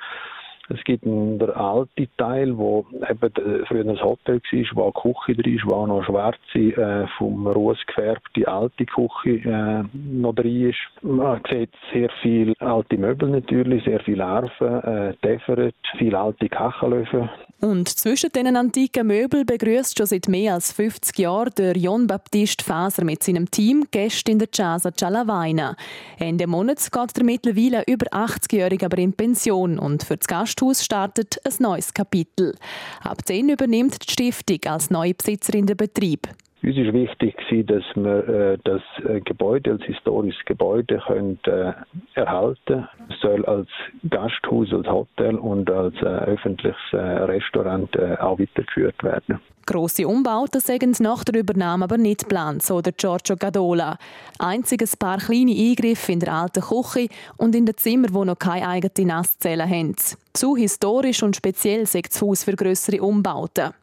Es 0.69 0.83
gibt 0.83 1.05
einen 1.05 1.39
der 1.39 1.55
alte 1.57 2.07
Teil, 2.17 2.57
wo 2.57 2.85
eben 3.09 3.65
früher 3.67 3.85
ein 3.88 4.01
Hotel 4.01 4.39
war, 4.51 4.75
wo 4.75 4.83
eine 4.83 5.13
Küche 5.25 5.41
drin 5.41 5.55
ist, 5.55 5.65
wo 5.65 5.85
noch 5.85 6.03
schwarze, 6.03 6.59
äh, 6.59 7.07
vom 7.17 7.47
Ruß 7.47 7.77
gefärbte 7.88 8.47
alte 8.47 8.85
Küche 8.85 9.49
äh, 9.49 9.83
noch 9.93 10.35
drin 10.35 10.69
ist. 10.69 11.03
Man 11.03 11.41
sieht 11.49 11.71
sehr 11.91 12.09
viele 12.21 12.53
alte 12.59 12.97
Möbel 12.97 13.29
natürlich, 13.29 13.83
sehr 13.83 13.99
viele 14.01 14.17
Larven, 14.17 14.83
äh, 14.83 15.13
Teferet, 15.21 15.75
viele 15.97 16.19
alte 16.19 16.49
Kachelöfen. 16.49 17.29
Und 17.61 17.89
zwischen 17.89 18.31
diesen 18.31 18.55
antiken 18.55 19.07
Möbeln 19.07 19.45
begrüßt 19.45 19.97
schon 19.97 20.07
seit 20.07 20.29
mehr 20.29 20.53
als 20.53 20.71
50 20.71 21.19
Jahren 21.19 21.51
der 21.57 21.75
John 21.75 22.07
Baptiste 22.07 22.63
Faser 22.63 23.03
mit 23.03 23.21
seinem 23.21 23.51
Team 23.51 23.85
Gäste 23.91 24.31
in 24.31 24.39
der 24.39 24.47
Casa 24.47 24.93
Cialavaina. 24.93 25.75
Ende 26.19 26.47
Monat 26.47 26.79
geht 26.89 27.17
der 27.17 27.25
mittlerweile 27.25 27.83
über 27.85 28.05
80-Jährige 28.13 28.85
aber 28.85 28.99
in 28.99 29.11
Pension 29.11 29.77
und 29.77 30.03
für 30.03 30.15
das 30.15 30.27
Gasthaus 30.60 30.84
startet 30.84 31.39
ein 31.46 31.54
neues 31.60 31.94
Kapitel. 31.94 32.54
Ab 33.01 33.25
10 33.25 33.48
übernimmt 33.48 34.06
die 34.06 34.12
Stiftung 34.12 34.60
als 34.66 34.89
neue 34.89 35.13
Besitzerin 35.13 35.66
den 35.66 35.78
Betrieb. 35.78 36.28
Uns 36.62 36.75
ist 36.75 36.92
wichtig, 36.92 37.36
dass 37.68 37.84
wir 37.96 38.28
äh, 38.28 38.58
das 38.66 38.82
äh, 39.06 39.22
Gebäude 39.22 39.72
als 39.72 39.84
historisches 39.84 40.44
Gebäude 40.46 41.01
können, 41.08 41.39
äh, 41.46 41.72
erhalten 42.16 42.88
Es 43.10 43.20
soll 43.22 43.46
als 43.46 43.70
Gasthaus, 44.10 44.74
als 44.74 44.88
Hotel 44.88 45.36
und 45.36 45.72
als 45.72 45.96
äh, 46.01 46.06
öffentliches 46.06 46.75
äh, 46.92 46.98
Restaurant 46.98 47.96
äh, 47.96 48.18
auch 48.20 48.39
weitergeführt 48.39 49.01
werden. 49.04 49.39
Grosse 49.66 50.06
Umbauten 50.08 50.60
sind 50.60 51.00
nach 51.00 51.24
der 51.24 51.39
Übernahme 51.39 51.86
aber 51.86 51.98
nicht 51.98 52.22
geplant, 52.22 52.63
so 52.63 52.82
der 52.82 52.92
Giorgio 52.92 53.38
Gadola. 53.38 53.98
Einzig 54.39 54.82
ein 54.82 55.00
paar 55.00 55.20
kleine 55.20 55.51
Eingriffe 55.51 56.12
in 56.12 56.20
der 56.20 56.34
alten 56.34 56.62
Küche 56.62 57.08
und 57.38 57.56
in 57.56 57.68
den 57.68 57.78
Zimmern, 57.78 58.12
die 58.12 58.25
noch 58.25 58.39
keine 58.39 58.68
eigene 58.68 59.08
Nasszelle 59.08 59.70
haben. 59.70 59.96
Zu 60.34 60.58
historisch 60.58 61.24
und 61.24 61.36
speziell 61.36 61.86
sagt 61.86 62.13
das 62.16 62.22
Haus 62.22 62.44
für 62.44 62.56
grössere 62.56 63.01
Umbauten. 63.01 63.74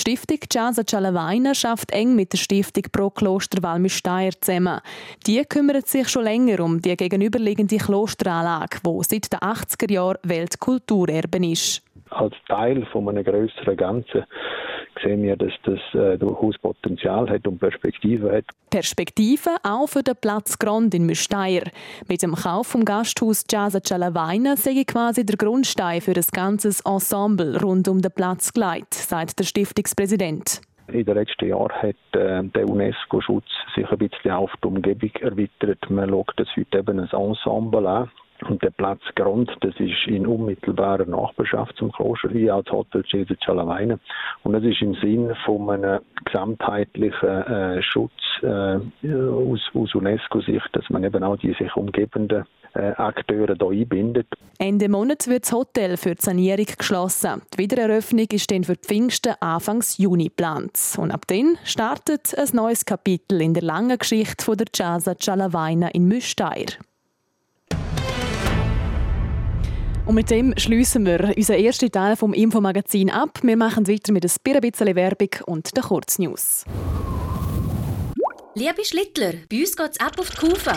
Die 0.00 0.16
Stiftung 0.16 0.38
Casa 0.50 0.82
Cialavaina 0.82 1.54
schafft 1.54 1.92
eng 1.92 2.16
mit 2.16 2.32
der 2.32 2.38
Stiftung 2.38 2.84
Pro 2.90 3.10
Kloster 3.10 3.62
Valmüsteier 3.62 4.30
zusammen. 4.40 4.80
Die 5.26 5.44
kümmert 5.44 5.88
sich 5.88 6.08
schon 6.08 6.24
länger 6.24 6.60
um 6.60 6.80
die 6.80 6.96
gegenüberliegende 6.96 7.76
Klosteranlage, 7.76 8.78
wo 8.82 9.02
seit 9.02 9.30
den 9.30 9.40
80er 9.40 9.92
Jahren 9.92 10.16
Weltkulturerbe 10.22 11.46
ist. 11.46 11.82
Als 12.08 12.34
Teil 12.48 12.86
von 12.90 13.10
einem 13.10 13.24
größeren 13.24 13.76
Ganzen 13.76 14.24
sehen 15.02 15.22
wir, 15.22 15.36
dass 15.36 15.52
das 15.64 15.78
äh, 15.94 16.18
durchaus 16.18 16.58
Potenzial 16.58 17.28
hat 17.28 17.46
und 17.46 17.58
Perspektive 17.58 18.32
hat. 18.32 18.44
Perspektive 18.70 19.50
auch 19.62 19.88
für 19.88 20.02
den 20.02 20.16
Platz 20.20 20.58
Grand 20.58 20.94
in 20.94 21.06
Müsteier. 21.06 21.64
Mit 22.08 22.22
dem 22.22 22.34
Kauf 22.34 22.68
vom 22.68 22.84
Gasthaus 22.84 23.44
Casa 23.46 23.80
Cialavaina 23.80 24.56
sei 24.56 24.84
quasi 24.86 25.24
der 25.24 25.36
Grundstein 25.36 26.00
für 26.00 26.12
ein 26.12 26.24
ganzes 26.32 26.80
Ensemble 26.82 27.60
rund 27.60 27.88
um 27.88 28.00
den 28.00 28.12
Platz 28.12 28.52
gelegt, 28.52 28.94
sagt 28.94 29.38
der 29.38 29.44
Stiftungspräsident. 29.44 30.60
In 30.88 31.04
den 31.04 31.14
letzten 31.14 31.48
Jahren 31.48 31.70
hat 31.70 32.20
äh, 32.20 32.42
der 32.42 32.68
UNESCO-Schutz 32.68 33.46
sich 33.74 33.88
ein 33.88 33.98
bisschen 33.98 34.32
auf 34.32 34.52
die 34.62 34.66
Umgebung 34.66 35.12
erweitert. 35.20 35.88
Man 35.88 36.10
schaut 36.10 36.32
das 36.36 36.48
heute 36.56 36.78
eben 36.78 36.98
ein 36.98 37.08
Ensemble 37.10 37.88
an. 37.88 38.10
Und 38.48 38.62
der 38.62 38.70
Platz 38.70 39.00
Grund, 39.14 39.50
das 39.60 39.74
ist 39.78 40.06
in 40.06 40.26
unmittelbarer 40.26 41.06
Nachbarschaft 41.06 41.76
zum 41.76 41.92
Kloster, 41.92 42.32
wie 42.32 42.50
auch 42.50 42.62
das 42.64 42.72
Hotel 42.72 43.04
Cesar 43.04 43.36
Cialavaina. 43.38 43.98
Und 44.42 44.52
das 44.52 44.64
ist 44.64 44.80
im 44.82 44.94
Sinne 44.94 45.36
von 45.44 45.68
einem 45.70 46.00
gesamtheitlichen 46.24 47.28
äh, 47.28 47.82
Schutz 47.82 48.12
äh, 48.42 48.78
aus, 49.06 49.60
aus 49.74 49.94
UNESCO-Sicht, 49.94 50.68
dass 50.72 50.88
man 50.90 51.04
eben 51.04 51.22
auch 51.22 51.36
die 51.36 51.52
sich 51.52 51.74
umgebenden 51.76 52.44
äh, 52.74 52.92
Akteure 52.92 53.56
hier 53.58 53.80
einbindet. 53.82 54.26
Ende 54.58 54.88
Monat 54.88 55.26
wird 55.26 55.44
das 55.44 55.52
Hotel 55.52 55.96
für 55.96 56.14
die 56.14 56.22
Sanierung 56.22 56.66
geschlossen. 56.78 57.42
Die 57.54 57.58
Wiedereröffnung 57.58 58.26
ist 58.30 58.50
dann 58.50 58.64
für 58.64 58.74
die 58.74 58.86
Pfingsten 58.86 59.34
Anfangs 59.40 59.98
Juni 59.98 60.24
geplant. 60.24 60.78
Und 60.98 61.10
ab 61.10 61.22
dann 61.26 61.58
startet 61.64 62.36
ein 62.38 62.48
neues 62.52 62.84
Kapitel 62.84 63.40
in 63.40 63.54
der 63.54 63.62
langen 63.62 63.98
Geschichte 63.98 64.44
von 64.44 64.56
der 64.56 64.66
Casa 64.72 65.16
Cialavaina 65.16 65.88
in 65.88 66.06
Müsteier. 66.06 66.66
Und 70.10 70.16
mit 70.16 70.30
dem 70.32 70.54
schließen 70.56 71.06
wir 71.06 71.34
unseren 71.36 71.64
ersten 71.64 71.92
Teil 71.92 72.16
vom 72.16 72.34
Infomagazin 72.34 73.10
ab. 73.10 73.38
Wir 73.42 73.56
machen 73.56 73.86
weiter 73.86 74.12
mit 74.12 74.24
ein 74.24 74.60
bisschen 74.60 74.96
Werbung 74.96 75.28
und 75.46 75.76
den 75.76 75.84
Kurznews. 75.84 76.64
Liebe 78.56 78.84
Schlittler, 78.84 79.34
bei 79.48 79.60
uns 79.60 79.76
geht 79.76 79.90
es 79.92 80.00
ab 80.00 80.18
auf 80.18 80.30
die 80.30 80.36
Kufe. 80.36 80.72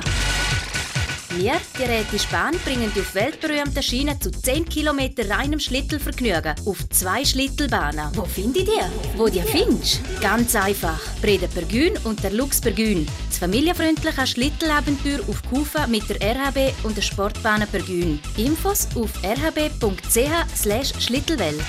Wir, 1.35 1.53
die 1.79 1.83
Räte 1.83 2.19
Spahn, 2.19 2.55
bringen 2.63 2.91
die 2.95 3.01
auf 3.01 3.15
weltberühmten 3.15 3.81
Schienen 3.81 4.21
zu 4.21 4.29
10 4.29 4.69
km 4.69 4.99
reinem 5.29 5.59
Schlittelvergnügen 5.59 6.53
auf 6.65 6.87
zwei 6.89 7.25
Schlittelbahnen. 7.25 8.09
Wo 8.13 8.23
findet 8.25 8.67
ihr? 8.67 8.91
Wo 9.17 9.25
ihr 9.25 9.43
findest? 9.43 10.01
Ganz 10.21 10.55
einfach. 10.55 10.99
Breda 11.21 11.47
Pergün 11.47 11.97
und 12.03 12.23
der 12.23 12.31
Lux 12.31 12.61
Pergün. 12.61 13.07
Das 13.29 13.39
familienfreundliche 13.39 14.27
Schlittelabenteuer 14.27 15.21
auf 15.27 15.41
Kufa 15.49 15.87
mit 15.87 16.07
der 16.07 16.21
RHB 16.21 16.71
und 16.83 16.95
der 16.95 17.01
Sportbahn 17.01 17.65
Pergün. 17.67 18.19
Infos 18.37 18.87
auf 18.95 19.11
rhb.ch 19.23 21.01
schlittelwelt. 21.01 21.63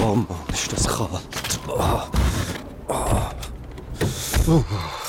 Oh 0.00 0.14
Mann, 0.14 0.26
ist 0.52 0.72
das 0.72 0.86
kalt. 0.88 1.60
Oh. 1.68 2.02
Oh. 2.88 4.50
Uh. 4.50 5.07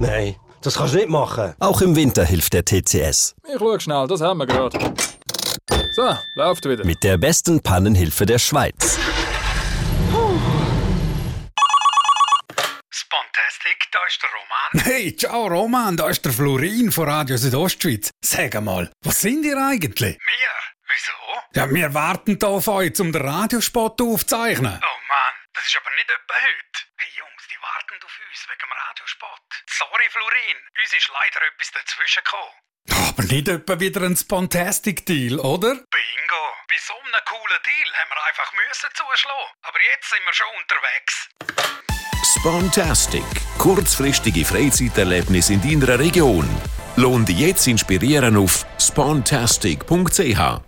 Nein, 0.00 0.34
das 0.62 0.78
kannst 0.78 0.94
du 0.94 0.98
nicht 0.98 1.10
machen. 1.10 1.54
Auch 1.58 1.82
im 1.82 1.94
Winter 1.94 2.24
hilft 2.24 2.54
der 2.54 2.64
TCS. 2.64 3.34
Ich 3.46 3.58
schau 3.58 3.78
schnell, 3.78 4.06
das 4.06 4.22
haben 4.22 4.38
wir 4.38 4.46
gerade. 4.46 4.78
So, 5.92 6.16
läuft 6.36 6.64
wieder. 6.64 6.86
Mit 6.86 7.04
der 7.04 7.18
besten 7.18 7.60
Pannenhilfe 7.60 8.24
der 8.24 8.38
Schweiz. 8.38 8.98
Spontastic, 12.88 13.88
da 13.92 13.98
ist 14.06 14.22
der 14.22 14.30
Roman. 14.30 14.84
Hey, 14.86 15.14
ciao 15.14 15.46
Roman, 15.48 15.96
da 15.98 16.08
ist 16.08 16.24
der 16.24 16.32
Florin 16.32 16.90
von 16.90 17.06
Radio 17.06 17.36
Südostschweiz. 17.36 18.10
Sag 18.24 18.58
mal, 18.62 18.90
was 19.04 19.20
sind 19.20 19.44
ihr 19.44 19.58
eigentlich? 19.58 20.16
Wir? 20.16 20.54
Wieso? 20.88 21.60
Ja, 21.60 21.68
wir 21.68 21.92
warten 21.92 22.38
hier 22.40 22.48
auf 22.48 22.68
euch, 22.68 22.98
um 23.00 23.12
den 23.12 23.20
Radiospot 23.20 24.00
aufzuzeichnen. 24.00 24.80
Oh 24.82 24.98
Mann, 25.08 25.34
das 25.52 25.64
ist 25.66 25.76
aber 25.76 25.94
nicht 25.94 26.08
etwa 26.08 26.34
heute. 26.40 26.78
Hey 26.96 27.10
Jungs, 27.18 27.44
die 27.50 27.60
warten 27.60 28.02
auf 28.02 28.14
uns 28.30 28.48
wegen 28.48 28.60
dem 28.64 28.72
Radiospot. 28.72 29.39
Sorry 29.80 30.08
Florin, 30.10 30.58
uns 30.82 30.92
ist 30.92 31.08
leider 31.08 31.40
etwas 31.48 31.70
dazwischen 31.72 32.22
gekommen. 32.22 32.52
Aber 33.08 33.22
nicht 33.32 33.48
etwa 33.48 33.80
wieder 33.80 34.02
ein 34.02 34.14
Spontastic-Deal, 34.14 35.40
oder? 35.40 35.72
Bingo! 35.72 36.44
Bei 36.68 36.76
so 36.76 36.92
einem 36.92 37.24
coolen 37.24 37.60
Deal 37.64 37.90
haben 37.96 38.10
wir 38.12 38.20
einfach 38.28 38.52
müssen 38.60 38.90
zuschlagen. 38.92 39.48
Aber 39.62 39.78
jetzt 39.80 40.10
sind 40.10 40.20
wir 40.26 40.34
schon 40.34 40.52
unterwegs. 40.60 41.30
Spontastic. 42.36 43.24
Kurzfristige 43.56 44.44
Freizeiterlebnis 44.44 45.48
in 45.48 45.62
deiner 45.62 45.98
Region. 45.98 46.46
Lohn 46.96 47.24
dich 47.24 47.38
jetzt 47.38 47.66
inspirieren 47.66 48.36
auf 48.36 48.66
spontastic.ch. 48.78 50.60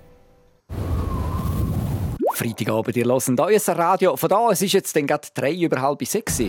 Freitagabend, 2.34 2.96
ihr 2.96 3.04
hört 3.04 3.40
euer 3.40 3.76
Radio. 3.76 4.16
Von 4.16 4.28
da, 4.30 4.48
es 4.50 4.62
ist 4.62 4.72
jetzt 4.72 4.96
dann 4.96 5.06
gerade 5.06 5.28
drei 5.34 5.52
über 5.52 5.82
halb 5.82 6.02
sechs. 6.06 6.40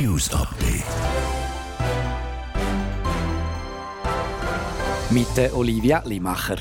News 0.00 0.28
Update. 0.34 0.82
Mit 5.10 5.26
der 5.36 5.56
Olivia 5.56 6.02
Limacher. 6.04 6.56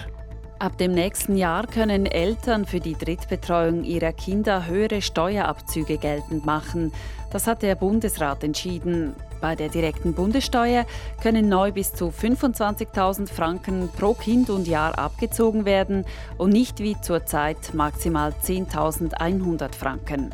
Ab 0.59 0.77
dem 0.77 0.91
nächsten 0.91 1.35
Jahr 1.35 1.65
können 1.65 2.05
Eltern 2.05 2.65
für 2.65 2.79
die 2.79 2.93
Drittbetreuung 2.93 3.85
ihrer 3.85 4.13
Kinder 4.13 4.67
höhere 4.67 5.01
Steuerabzüge 5.01 5.97
geltend 5.97 6.45
machen. 6.45 6.91
Das 7.31 7.47
hat 7.47 7.63
der 7.63 7.73
Bundesrat 7.73 8.43
entschieden. 8.43 9.15
Bei 9.41 9.55
der 9.55 9.69
direkten 9.69 10.13
Bundessteuer 10.13 10.85
können 11.23 11.49
neu 11.49 11.71
bis 11.71 11.91
zu 11.91 12.09
25.000 12.09 13.33
Franken 13.33 13.89
pro 13.97 14.13
Kind 14.13 14.51
und 14.51 14.67
Jahr 14.67 14.99
abgezogen 14.99 15.65
werden 15.65 16.05
und 16.37 16.51
nicht 16.51 16.79
wie 16.79 16.95
zurzeit 17.01 17.73
maximal 17.73 18.31
10.100 18.43 19.73
Franken. 19.73 20.29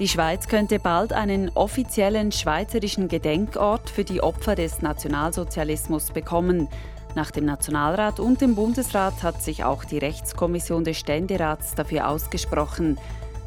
Die 0.00 0.08
Schweiz 0.08 0.48
könnte 0.48 0.80
bald 0.80 1.12
einen 1.12 1.50
offiziellen 1.54 2.32
schweizerischen 2.32 3.06
Gedenkort 3.06 3.88
für 3.88 4.02
die 4.02 4.20
Opfer 4.20 4.56
des 4.56 4.82
Nationalsozialismus 4.82 6.10
bekommen. 6.10 6.68
Nach 7.14 7.30
dem 7.30 7.44
Nationalrat 7.44 8.18
und 8.18 8.40
dem 8.40 8.56
Bundesrat 8.56 9.22
hat 9.22 9.40
sich 9.40 9.62
auch 9.62 9.84
die 9.84 9.98
Rechtskommission 9.98 10.82
des 10.82 10.98
Ständerats 10.98 11.76
dafür 11.76 12.08
ausgesprochen. 12.08 12.98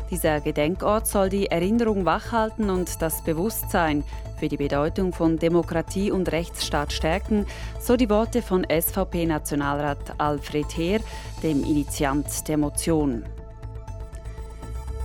Dieser 0.10 0.40
Gedenkort 0.40 1.06
soll 1.06 1.28
die 1.28 1.48
Erinnerung 1.48 2.06
wachhalten 2.06 2.70
und 2.70 3.02
das 3.02 3.22
Bewusstsein 3.26 4.06
für 4.40 4.48
die 4.48 4.56
Bedeutung 4.56 5.12
von 5.12 5.38
Demokratie 5.38 6.12
und 6.12 6.32
Rechtsstaat 6.32 6.94
stärken, 6.94 7.46
so 7.82 7.98
die 7.98 8.10
Worte 8.10 8.42
von 8.42 8.64
SVP-Nationalrat 8.64 10.14
Alfred 10.18 10.78
Heer, 10.78 11.02
dem 11.44 11.66
Initiant 11.66 12.48
der 12.48 12.58
Motion. 12.58 13.26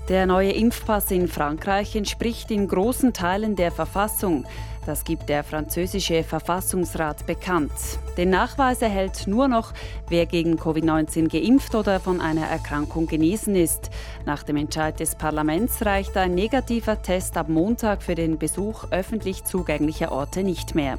Der 0.08 0.26
neue 0.26 0.50
Impfpass 0.50 1.12
in 1.12 1.28
Frankreich 1.28 1.94
entspricht 1.94 2.50
in 2.50 2.66
großen 2.66 3.12
Teilen 3.12 3.54
der 3.54 3.70
Verfassung. 3.70 4.44
Das 4.84 5.04
gibt 5.04 5.28
der 5.28 5.44
französische 5.44 6.24
Verfassungsrat 6.24 7.24
bekannt. 7.24 7.70
Den 8.16 8.30
Nachweis 8.30 8.82
erhält 8.82 9.28
nur 9.28 9.46
noch, 9.46 9.72
wer 10.08 10.26
gegen 10.26 10.56
Covid-19 10.56 11.28
geimpft 11.28 11.76
oder 11.76 12.00
von 12.00 12.20
einer 12.20 12.46
Erkrankung 12.46 13.06
genesen 13.06 13.54
ist. 13.54 13.90
Nach 14.26 14.42
dem 14.42 14.56
Entscheid 14.56 14.98
des 14.98 15.14
Parlaments 15.14 15.86
reicht 15.86 16.16
ein 16.16 16.34
negativer 16.34 17.00
Test 17.00 17.36
ab 17.36 17.48
Montag 17.48 18.02
für 18.02 18.16
den 18.16 18.38
Besuch 18.38 18.86
öffentlich 18.90 19.44
zugänglicher 19.44 20.10
Orte 20.10 20.42
nicht 20.42 20.74
mehr. 20.74 20.98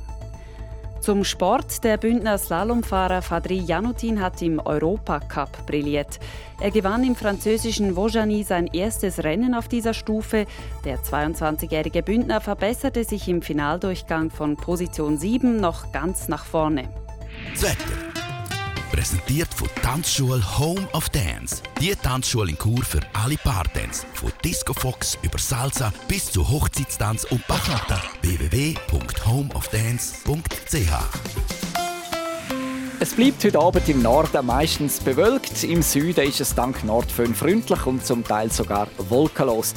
Zum 1.04 1.26
Sport. 1.26 1.84
Der 1.84 1.98
Bündner 1.98 2.38
Slalomfahrer 2.38 3.22
Fadri 3.22 3.58
Janutin 3.58 4.22
hat 4.22 4.42
im 4.42 4.58
Europacup 4.60 5.66
brilliert. 5.66 6.18
Er 6.62 6.72
gewann 6.72 7.04
im 7.04 7.18
französischen 7.18 7.98
Vaujany 7.98 8.44
sein 8.44 8.68
erstes 8.68 9.22
Rennen 9.22 9.54
auf 9.54 9.68
dieser 9.68 9.94
Stufe. 9.94 10.46
Der 10.86 11.00
22-jährige 11.00 12.04
Bündner 12.04 12.40
verbesserte 12.40 13.04
sich 13.04 13.28
im 13.28 13.42
Finaldurchgang 13.42 14.30
von 14.30 14.56
Position 14.56 15.18
7 15.18 15.58
noch 15.58 15.92
ganz 15.92 16.30
nach 16.30 16.46
vorne. 16.46 16.88
Wetter. 17.56 18.13
Präsentiert 18.94 19.52
von 19.52 19.68
Tanzschule 19.82 20.60
Home 20.60 20.88
of 20.94 21.10
Dance. 21.10 21.64
Die 21.82 21.96
Tanzschule 21.96 22.52
in 22.52 22.58
Kur 22.60 22.84
für 22.84 23.00
alle 23.14 23.38
Partens. 23.38 24.06
Von 24.14 24.32
Disco 24.46 24.76
Fox 24.76 25.18
über 25.24 25.40
Salsa 25.40 25.92
bis 26.08 26.32
zu 26.32 26.48
Hochzeitstanz 26.48 27.24
und 27.24 27.48
Bachata. 27.48 28.00
www.homeofdance.ch 28.22 30.94
Es 33.00 33.16
bleibt 33.16 33.44
heute 33.44 33.58
Abend 33.58 33.90
im 33.90 34.04
Norden 34.04 34.46
meistens 34.46 35.00
bewölkt. 35.00 35.64
Im 35.64 35.82
Süden 35.82 36.28
ist 36.28 36.42
es 36.42 36.54
dank 36.54 36.84
Nordföhn 36.84 37.34
freundlich 37.34 37.88
und 37.88 38.06
zum 38.06 38.24
Teil 38.24 38.52
sogar 38.52 38.88
wolkenlos. 39.10 39.74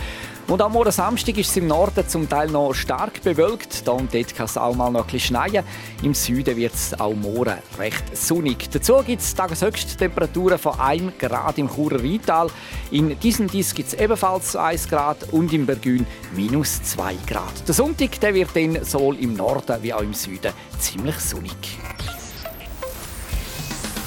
Und 0.49 0.63
am 0.63 0.73
Morgen 0.73 0.93
Samstag 0.93 1.37
ist 1.39 1.51
es 1.51 1.57
im 1.57 1.67
Norden 1.67 2.07
zum 2.07 2.29
Teil 2.29 2.49
noch 2.49 2.73
stark 2.73 3.21
bewölkt. 3.25 3.85
Da 3.87 3.93
und 3.93 4.15
dort 4.15 4.33
kann 4.33 4.47
es 4.47 4.57
auch 4.57 4.77
mal 4.77 4.93
noch 4.93 5.13
ein 5.13 5.19
schneien. 5.19 5.65
Im 6.05 6.15
Süden 6.15 6.57
wird 6.57 6.73
es 6.73 6.99
auch 7.01 7.15
morgen 7.15 7.57
recht 7.79 8.17
sonnig. 8.17 8.71
Dazu 8.71 9.03
gibt 9.05 9.23
es 9.23 9.35
Tageshöchsttemperaturen 9.35 10.59
von 10.59 10.79
1 10.79 11.19
Grad 11.19 11.59
im 11.59 11.69
Churer 11.69 11.99
Rheintal. 12.01 12.49
In 12.93 13.19
diesem 13.19 13.49
Dies 13.49 13.75
gibt 13.75 13.89
es 13.89 13.95
ebenfalls 13.95 14.55
1 14.55 14.89
Grad 14.89 15.33
und 15.33 15.53
im 15.53 15.67
Bergün 15.67 16.07
minus 16.37 16.81
2 16.81 17.17
Grad. 17.27 17.67
Der 17.67 17.75
Sonntag 17.75 18.21
der 18.21 18.33
wird 18.33 18.55
dann 18.55 18.85
sowohl 18.85 19.17
im 19.17 19.35
Norden 19.35 19.83
wie 19.83 19.93
auch 19.93 20.03
im 20.03 20.15
Süden 20.15 20.53
ziemlich 20.79 21.19
sonnig. 21.19 21.57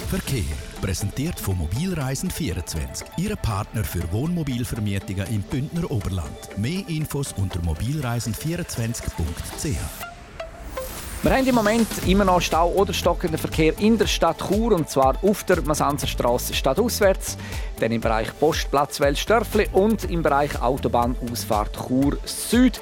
Verkehr. 0.10 0.68
Präsentiert 0.81 1.39
von 1.39 1.57
Mobilreisen24, 1.59 3.03
Ihre 3.17 3.35
Partner 3.35 3.83
für 3.83 4.11
Wohnmobilvermietungen 4.11 5.27
im 5.27 5.41
Bündner 5.41 5.91
Oberland. 5.91 6.57
Mehr 6.57 6.87
Infos 6.87 7.33
unter 7.33 7.59
mobilreisen24.ch. 7.59 10.09
Wir 11.21 11.31
haben 11.31 11.45
im 11.45 11.55
Moment 11.55 12.07
immer 12.07 12.23
noch 12.23 12.39
Stau 12.39 12.71
oder 12.71 12.93
stockenden 12.93 13.37
Verkehr 13.37 13.77
in 13.77 13.97
der 13.97 14.07
Stadt 14.07 14.39
Chur 14.39 14.71
und 14.71 14.89
zwar 14.89 15.21
auf 15.21 15.43
der 15.43 15.61
Masanzerstraße 15.61 16.53
stadtauswärts, 16.53 17.37
dann 17.81 17.91
im 17.91 17.99
Bereich 17.99 18.29
Postplatz 18.39 19.01
Welsdörfli 19.01 19.67
und 19.73 20.09
im 20.09 20.23
Bereich 20.23 20.61
Autobahnausfahrt 20.61 21.75
Chur 21.75 22.17
Süd. 22.23 22.79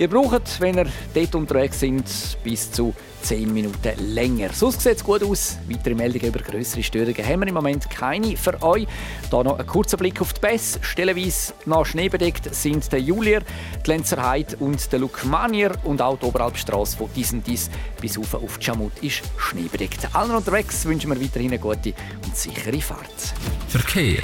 Ihr 0.00 0.08
braucht, 0.08 0.62
wenn 0.62 0.78
ihr 0.78 0.86
dort 1.12 1.34
unterwegs 1.34 1.80
sind, 1.80 2.06
bis 2.42 2.72
zu 2.72 2.94
10 3.20 3.52
Minuten 3.52 4.14
länger. 4.14 4.48
Sonst 4.50 4.80
sieht 4.80 4.96
es 4.96 5.04
gut 5.04 5.22
aus. 5.22 5.58
Weitere 5.68 5.94
Meldungen 5.94 6.28
über 6.28 6.38
größere 6.38 6.82
Störungen 6.82 7.22
haben 7.22 7.40
wir 7.40 7.48
im 7.48 7.52
Moment 7.52 7.90
keine 7.90 8.34
für 8.34 8.62
euch. 8.62 8.86
Hier 9.28 9.44
noch 9.44 9.58
ein 9.58 9.66
kurzer 9.66 9.98
Blick 9.98 10.22
auf 10.22 10.32
die 10.32 10.40
Bess. 10.40 10.78
Stellenweise 10.80 11.52
noch 11.66 11.84
schneebedeckt 11.84 12.54
sind 12.54 12.90
der 12.90 13.00
Julier, 13.02 13.42
die 13.84 13.90
Lenzerheide 13.90 14.56
und 14.56 14.90
der 14.90 15.00
Lukmanier 15.00 15.72
und 15.84 16.00
auch 16.00 16.18
die 16.18 16.24
Oberalpstrasse 16.24 16.96
von 16.96 17.10
diesen 17.14 17.44
dies 17.44 17.68
bis 18.00 18.16
auf 18.16 18.32
auf 18.32 18.56
Jamut 18.58 18.92
ist 19.02 19.20
schneebedeckt. 19.36 20.14
Allen 20.14 20.30
unterwegs 20.30 20.82
wünschen 20.86 21.10
wir 21.10 21.20
weiterhin 21.20 21.50
eine 21.50 21.58
gute 21.58 21.92
und 22.24 22.34
sichere 22.34 22.80
Fahrt. 22.80 23.34
Verkehr. 23.68 24.22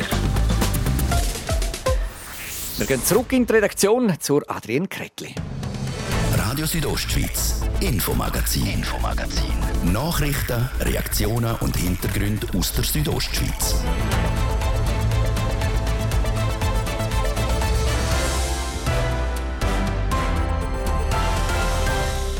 Wir 2.79 2.87
gehen 2.87 3.05
zurück 3.05 3.31
in 3.33 3.45
die 3.45 3.53
Redaktion 3.53 4.15
zur 4.21 4.43
Adrienne 4.51 4.89
Kretli. 4.89 5.35
Radio 6.57 6.69
Südostschweiz, 6.69 7.61
Infomagazin, 7.81 8.67
Infomagazin. 8.67 9.93
Nachrichten, 9.93 10.71
Reaktionen 10.81 11.55
und 11.57 11.77
Hintergründe 11.77 12.47
aus 12.57 12.73
der 12.73 12.83
Südostschweiz. 12.83 13.75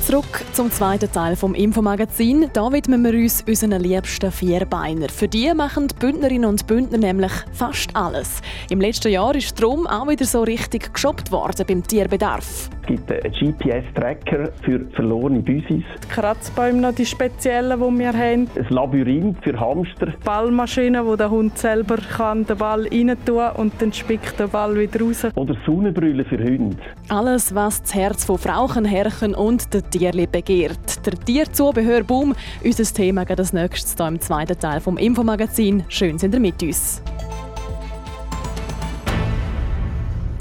Zurück 0.07 0.45
zum 0.55 0.71
zweiten 0.71 1.13
Teil 1.13 1.37
vom 1.37 1.55
Infomagazin. 1.55 2.49
Da 2.55 2.73
widmen 2.73 3.05
wir 3.05 3.13
uns 3.13 3.45
unseren 3.47 3.83
liebsten 3.83 4.33
Vierbeiner. 4.33 5.11
Für 5.11 5.29
die 5.29 5.53
machen 5.53 5.89
die 5.89 5.95
Bündnerinnen 5.95 6.49
und 6.49 6.67
Bündner 6.67 6.97
nämlich 6.97 7.33
fast 7.53 7.95
alles. 7.95 8.41
Im 8.71 8.81
letzten 8.81 9.13
Jahr 9.13 9.35
ist 9.35 9.61
darum 9.61 9.87
auch 9.87 10.09
wieder 10.09 10.25
so 10.25 10.43
richtig 10.43 10.95
geshoppt 10.95 11.31
worden 11.31 11.67
beim 11.69 11.87
Tierbedarf. 11.87 12.71
Es 12.89 12.95
gibt 12.95 13.11
einen 13.11 13.33
GPS-Tracker 13.33 14.53
für 14.63 14.87
verlorene 14.93 15.41
Büsis. 15.41 15.83
Die 16.05 16.09
Kratzbäume 16.09 16.81
noch 16.81 16.95
die 16.95 17.05
speziellen, 17.05 17.81
die 17.81 17.99
wir 17.99 18.13
haben. 18.13 18.49
Ein 18.55 18.67
Labyrinth 18.69 19.43
für 19.43 19.59
Hamster. 19.59 20.13
Ballmaschine, 20.25 21.05
wo 21.05 21.17
der 21.17 21.29
Hund 21.29 21.59
selber 21.59 21.97
kann 21.97 22.47
den 22.47 22.57
Ball 22.57 22.87
rein 22.87 23.17
tun 23.27 23.43
und 23.57 23.73
dann 23.83 23.93
spickt 23.93 24.39
der 24.39 24.47
Ball 24.47 24.79
wieder 24.79 25.01
raus. 25.01 25.27
Oder 25.35 25.57
Sonnenbrille 25.67 26.25
für 26.25 26.39
Hunde. 26.39 26.77
Alles, 27.09 27.53
was 27.57 27.83
das 27.83 27.95
Herz 27.95 28.25
von 28.25 28.39
Frauchen, 28.39 28.85
Herrchen 28.85 29.35
und 29.35 29.75
den 29.75 29.83
Tierli 29.91 30.29
begehrt. 30.29 31.05
Der 31.05 31.15
Tierzubehörboom, 31.15 32.35
unser 32.65 32.95
Thema 32.95 33.25
geht 33.25 33.41
das 33.41 33.53
nächstes 33.53 33.97
hier 33.97 34.07
im 34.07 34.21
zweiten 34.21 34.59
Teil 34.61 34.81
vom 34.81 34.97
Infomagazin. 34.97 35.83
Schön 35.89 36.19
sind 36.19 36.35
ihr 36.35 36.41
mit 36.41 36.63
uns. 36.63 37.03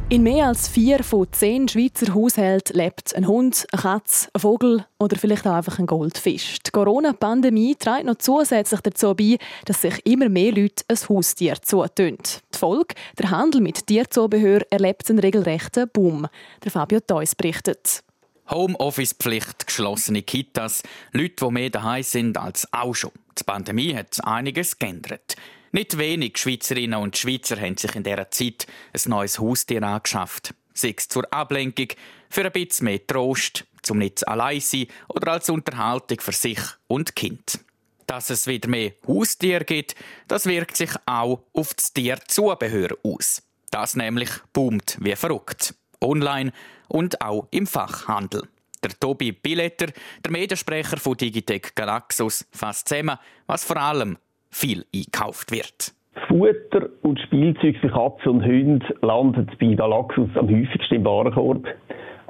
In 0.08 0.22
mehr 0.22 0.46
als 0.46 0.68
vier 0.68 1.04
von 1.04 1.26
zehn 1.32 1.68
Schweizer 1.68 2.14
Haushalten 2.14 2.78
lebt 2.78 3.16
ein 3.16 3.28
Hund, 3.28 3.66
eine 3.72 3.82
Katze, 3.82 4.30
ein 4.34 4.40
Vogel 4.40 4.86
oder 5.00 5.18
vielleicht 5.18 5.48
auch 5.48 5.54
einfach 5.54 5.80
ein 5.80 5.88
Goldfisch. 5.88 6.60
Die 6.60 6.70
Corona-Pandemie 6.70 7.74
trägt 7.74 8.06
noch 8.06 8.20
zusätzlich 8.20 8.82
dazu 8.82 9.16
bei, 9.16 9.40
dass 9.66 9.82
sich 9.82 10.06
immer 10.06 10.30
mehr 10.30 10.52
Leute 10.52 10.84
ein 10.90 10.98
Haustier 11.10 11.60
zutun. 11.60 12.20
Die 12.54 12.58
Folge, 12.58 12.94
der 13.18 13.32
Handel 13.32 13.62
mit 13.62 13.88
Tierzubehör 13.88 14.62
erlebt 14.70 15.10
einen 15.10 15.18
regelrechten 15.18 15.90
Boom. 15.90 16.28
Der 16.64 16.72
Fabio 16.72 17.00
Theus 17.00 17.34
berichtet. 17.34 18.04
Homeoffice-Pflicht, 18.52 19.66
geschlossene 19.66 20.22
Kitas, 20.22 20.84
Leute, 21.14 21.48
die 21.48 21.52
mehr 21.52 21.72
daheim 21.72 22.04
sind 22.04 22.38
als 22.38 22.72
auch 22.72 22.94
schon. 22.94 23.12
Die 23.40 23.44
Pandemie 23.44 23.96
hat 23.96 24.24
einiges 24.24 24.78
geändert. 24.78 25.36
Nicht 25.76 25.98
wenig 25.98 26.38
Schweizerinnen 26.38 27.02
und 27.02 27.18
Schweizer 27.18 27.60
haben 27.60 27.76
sich 27.76 27.94
in 27.98 28.04
dieser 28.04 28.32
Zeit 28.32 28.66
ein 28.94 29.10
neues 29.10 29.40
Haustier 29.40 29.84
angeschafft. 29.84 30.54
Sei 30.74 30.96
es 30.98 31.10
zur 31.10 31.26
Ablenkung, 31.34 31.88
für 32.30 32.46
ein 32.46 32.52
bisschen 32.54 32.86
mehr 32.86 33.06
Trost, 33.06 33.66
zum 33.82 33.98
nicht 33.98 34.26
allein 34.26 34.62
sein 34.62 34.88
oder 35.10 35.34
als 35.34 35.50
Unterhaltung 35.50 36.22
für 36.22 36.32
sich 36.32 36.62
und 36.88 37.14
Kind. 37.18 37.60
Dass 38.08 38.30
es 38.30 38.48
wieder 38.48 38.70
mehr 38.70 38.94
Haustiere 39.06 39.66
gibt, 39.66 39.96
das 40.30 40.46
wirkt 40.46 40.78
sich 40.78 40.92
auch 41.06 41.44
auf 41.52 41.74
das 41.74 41.92
Tierzubehör 41.92 42.98
aus. 43.04 43.44
Das 43.70 43.98
nämlich 43.98 44.30
boomt 44.54 44.98
wie 45.02 45.18
verrückt. 45.18 45.76
Online 46.00 46.54
und 46.88 47.20
auch 47.20 47.50
im 47.52 47.68
Fachhandel. 47.68 48.48
Der 48.82 48.98
Tobi 48.98 49.34
Billetter, 49.34 49.88
der 50.24 50.32
Mediensprecher 50.32 50.96
von 50.96 51.18
Digitec 51.18 51.76
Galaxus, 51.76 52.46
fasst 52.54 52.88
zusammen, 52.88 53.18
was 53.46 53.66
vor 53.66 53.76
allem 53.76 54.18
viel 54.56 54.86
einkauft 54.96 55.52
wird. 55.52 55.94
Futter 56.28 56.88
und 57.02 57.20
Spielzeug 57.20 57.76
für 57.82 57.90
Katzen 57.90 58.32
und 58.32 58.46
Hunde 58.46 58.86
landen 59.02 59.52
bei 59.60 59.74
Galaxus 59.74 60.30
am 60.36 60.50
häufigsten 60.50 60.96
im 60.96 61.06
Warenkorb. 61.06 61.66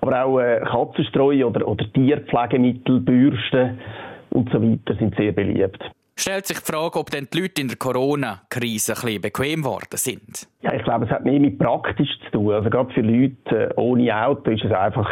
Aber 0.01 0.25
auch 0.25 0.39
äh, 0.39 0.59
Katzenstreu 0.65 1.45
oder, 1.45 1.67
oder 1.67 1.85
Tierpflegemittel, 1.93 2.99
Bürsten 2.99 3.79
und 4.31 4.49
so 4.51 4.61
weiter 4.61 4.95
sind 4.95 5.15
sehr 5.15 5.31
beliebt. 5.31 5.83
Stellt 6.17 6.47
sich 6.47 6.59
die 6.59 6.71
Frage, 6.71 6.99
ob 6.99 7.11
denn 7.11 7.27
die 7.31 7.41
Leute 7.41 7.61
in 7.61 7.67
der 7.67 7.77
Corona-Krise 7.77 8.93
ein 8.93 9.01
bisschen 9.01 9.21
bequem 9.21 9.61
geworden 9.61 9.97
sind. 9.97 10.47
Ja, 10.61 10.73
ich 10.73 10.83
glaube, 10.83 11.05
es 11.05 11.11
hat 11.11 11.25
mehr 11.25 11.39
mit 11.39 11.59
praktisch 11.59 12.09
zu 12.25 12.31
tun. 12.31 12.53
Also 12.53 12.69
gerade 12.69 12.91
für 12.93 13.01
Leute 13.01 13.69
äh, 13.69 13.73
ohne 13.75 14.25
Auto 14.25 14.49
ist 14.49 14.63
es 14.63 14.71
einfach 14.71 15.09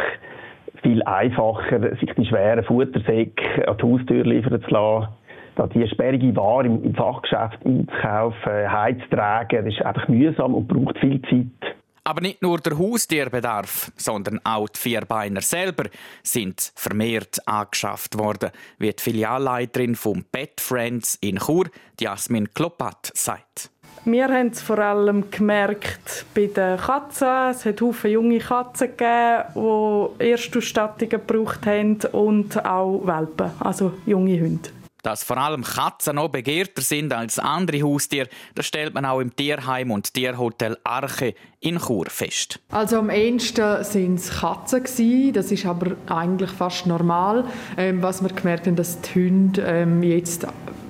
viel 0.82 1.02
einfacher, 1.04 1.96
sich 1.96 2.12
die 2.16 2.26
schweren 2.26 2.64
Futtersäcke 2.64 3.68
an 3.68 3.76
die 3.78 3.82
Haustür 3.82 4.24
liefern 4.24 4.62
zu 4.62 4.70
lassen 4.70 5.08
da 5.56 5.66
die 5.66 5.86
sperrige 5.88 6.34
Ware 6.36 6.66
im, 6.66 6.82
im 6.84 6.94
Fachgeschäft 6.94 7.58
einzukaufen, 7.64 8.72
heimzutragen, 8.72 9.64
das 9.64 9.74
ist 9.74 9.82
einfach 9.82 10.08
mühsam 10.08 10.54
und 10.54 10.68
braucht 10.68 10.98
viel 10.98 11.20
Zeit. 11.22 11.74
Aber 12.06 12.20
nicht 12.20 12.42
nur 12.42 12.58
der 12.58 12.78
Haustierbedarf, 12.78 13.90
sondern 13.96 14.38
auch 14.44 14.68
die 14.68 14.78
Vierbeiner 14.78 15.40
selber 15.40 15.84
sind 16.22 16.72
vermehrt 16.74 17.38
angeschafft 17.46 18.18
worden, 18.18 18.50
wie 18.78 18.90
die 18.90 19.02
Filialleiterin 19.02 19.94
vom 19.94 20.22
Pet 20.30 20.60
Friends 20.60 21.16
in 21.22 21.38
Chur, 21.38 21.64
Jasmin 21.98 22.52
Klopat, 22.52 23.10
sagt. 23.14 23.70
Wir 24.04 24.28
haben 24.28 24.48
es 24.48 24.60
vor 24.60 24.78
allem 24.80 25.30
gemerkt 25.30 26.26
bei 26.34 26.46
den 26.46 26.76
Katzen. 26.76 27.50
Es 27.50 27.64
hat 27.64 27.80
viele 27.80 28.12
junge 28.12 28.38
Katzen 28.38 28.88
gegeben, 28.88 30.10
die 30.20 30.30
Erstausstattungen 30.30 31.08
gebraucht 31.08 31.64
haben 31.64 32.00
und 32.12 32.66
auch 32.66 33.00
Welpen, 33.06 33.50
also 33.60 33.94
junge 34.04 34.38
Hunde. 34.38 34.83
Dass 35.04 35.22
vor 35.22 35.36
allem 35.36 35.62
Katzen 35.62 36.16
noch 36.16 36.28
begehrter 36.28 36.80
sind 36.80 37.12
als 37.12 37.38
andere 37.38 37.82
Haustiere, 37.82 38.28
das 38.54 38.66
stellt 38.66 38.94
man 38.94 39.04
auch 39.04 39.20
im 39.20 39.36
Tierheim 39.36 39.90
und 39.90 40.14
Tierhotel 40.14 40.78
Arche 40.82 41.34
in 41.60 41.78
Chur 41.78 42.06
fest. 42.08 42.58
Also 42.70 42.98
am 42.98 43.10
ehesten 43.10 43.60
waren 43.62 44.14
es 44.14 44.30
Katzen 44.30 45.32
Das 45.34 45.52
ist 45.52 45.66
aber 45.66 45.96
eigentlich 46.06 46.50
fast 46.50 46.86
normal. 46.86 47.44
Ähm, 47.76 48.02
was 48.02 48.22
wir 48.22 48.30
gemerkt 48.30 48.66
haben, 48.66 48.76
dass 48.76 48.98
die 49.02 49.14
Hunde 49.14 49.60
ähm, 49.60 50.02
jetzt 50.02 50.46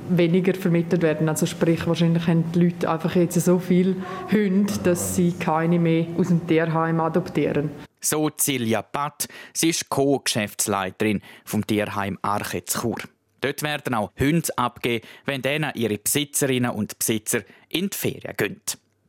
weniger 0.09 0.55
vermittelt 0.55 1.03
werden. 1.03 1.29
Also 1.29 1.47
sprich, 1.47 1.85
wahrscheinlich 1.85 2.27
haben 2.29 2.53
die 2.53 2.67
Leute 2.67 2.89
einfach 2.89 3.17
jetzt 3.17 3.41
so 3.41 3.59
viele 3.59 3.97
Hunde, 4.31 4.73
dass 4.85 5.17
sie 5.17 5.33
keine 5.33 5.81
mehr 5.81 6.07
aus 6.17 6.29
dem 6.29 6.47
Tierheim 6.47 7.01
adoptieren. 7.01 7.71
So 8.01 8.31
Silja 8.37 8.83
Patt, 8.83 9.27
sie 9.55 9.71
ist 9.71 9.89
Co-Geschäftsleiterin 9.89 11.21
vom 11.45 11.67
Tierheim 11.67 12.19
Arche 12.23 12.63
Chur. 12.65 12.99
Dort 13.45 13.63
werden 13.63 13.93
auch 13.93 14.11
Hunde 14.19 14.57
abgegeben, 14.57 15.07
wenn 15.27 15.43
denen 15.43 15.71
ihre 15.75 15.99
Besitzerinnen 15.99 16.71
und 16.71 16.99
Besitzer 16.99 17.43
in 17.69 17.91
die 17.91 17.97
Ferien 17.97 18.35
gehen. 18.39 18.63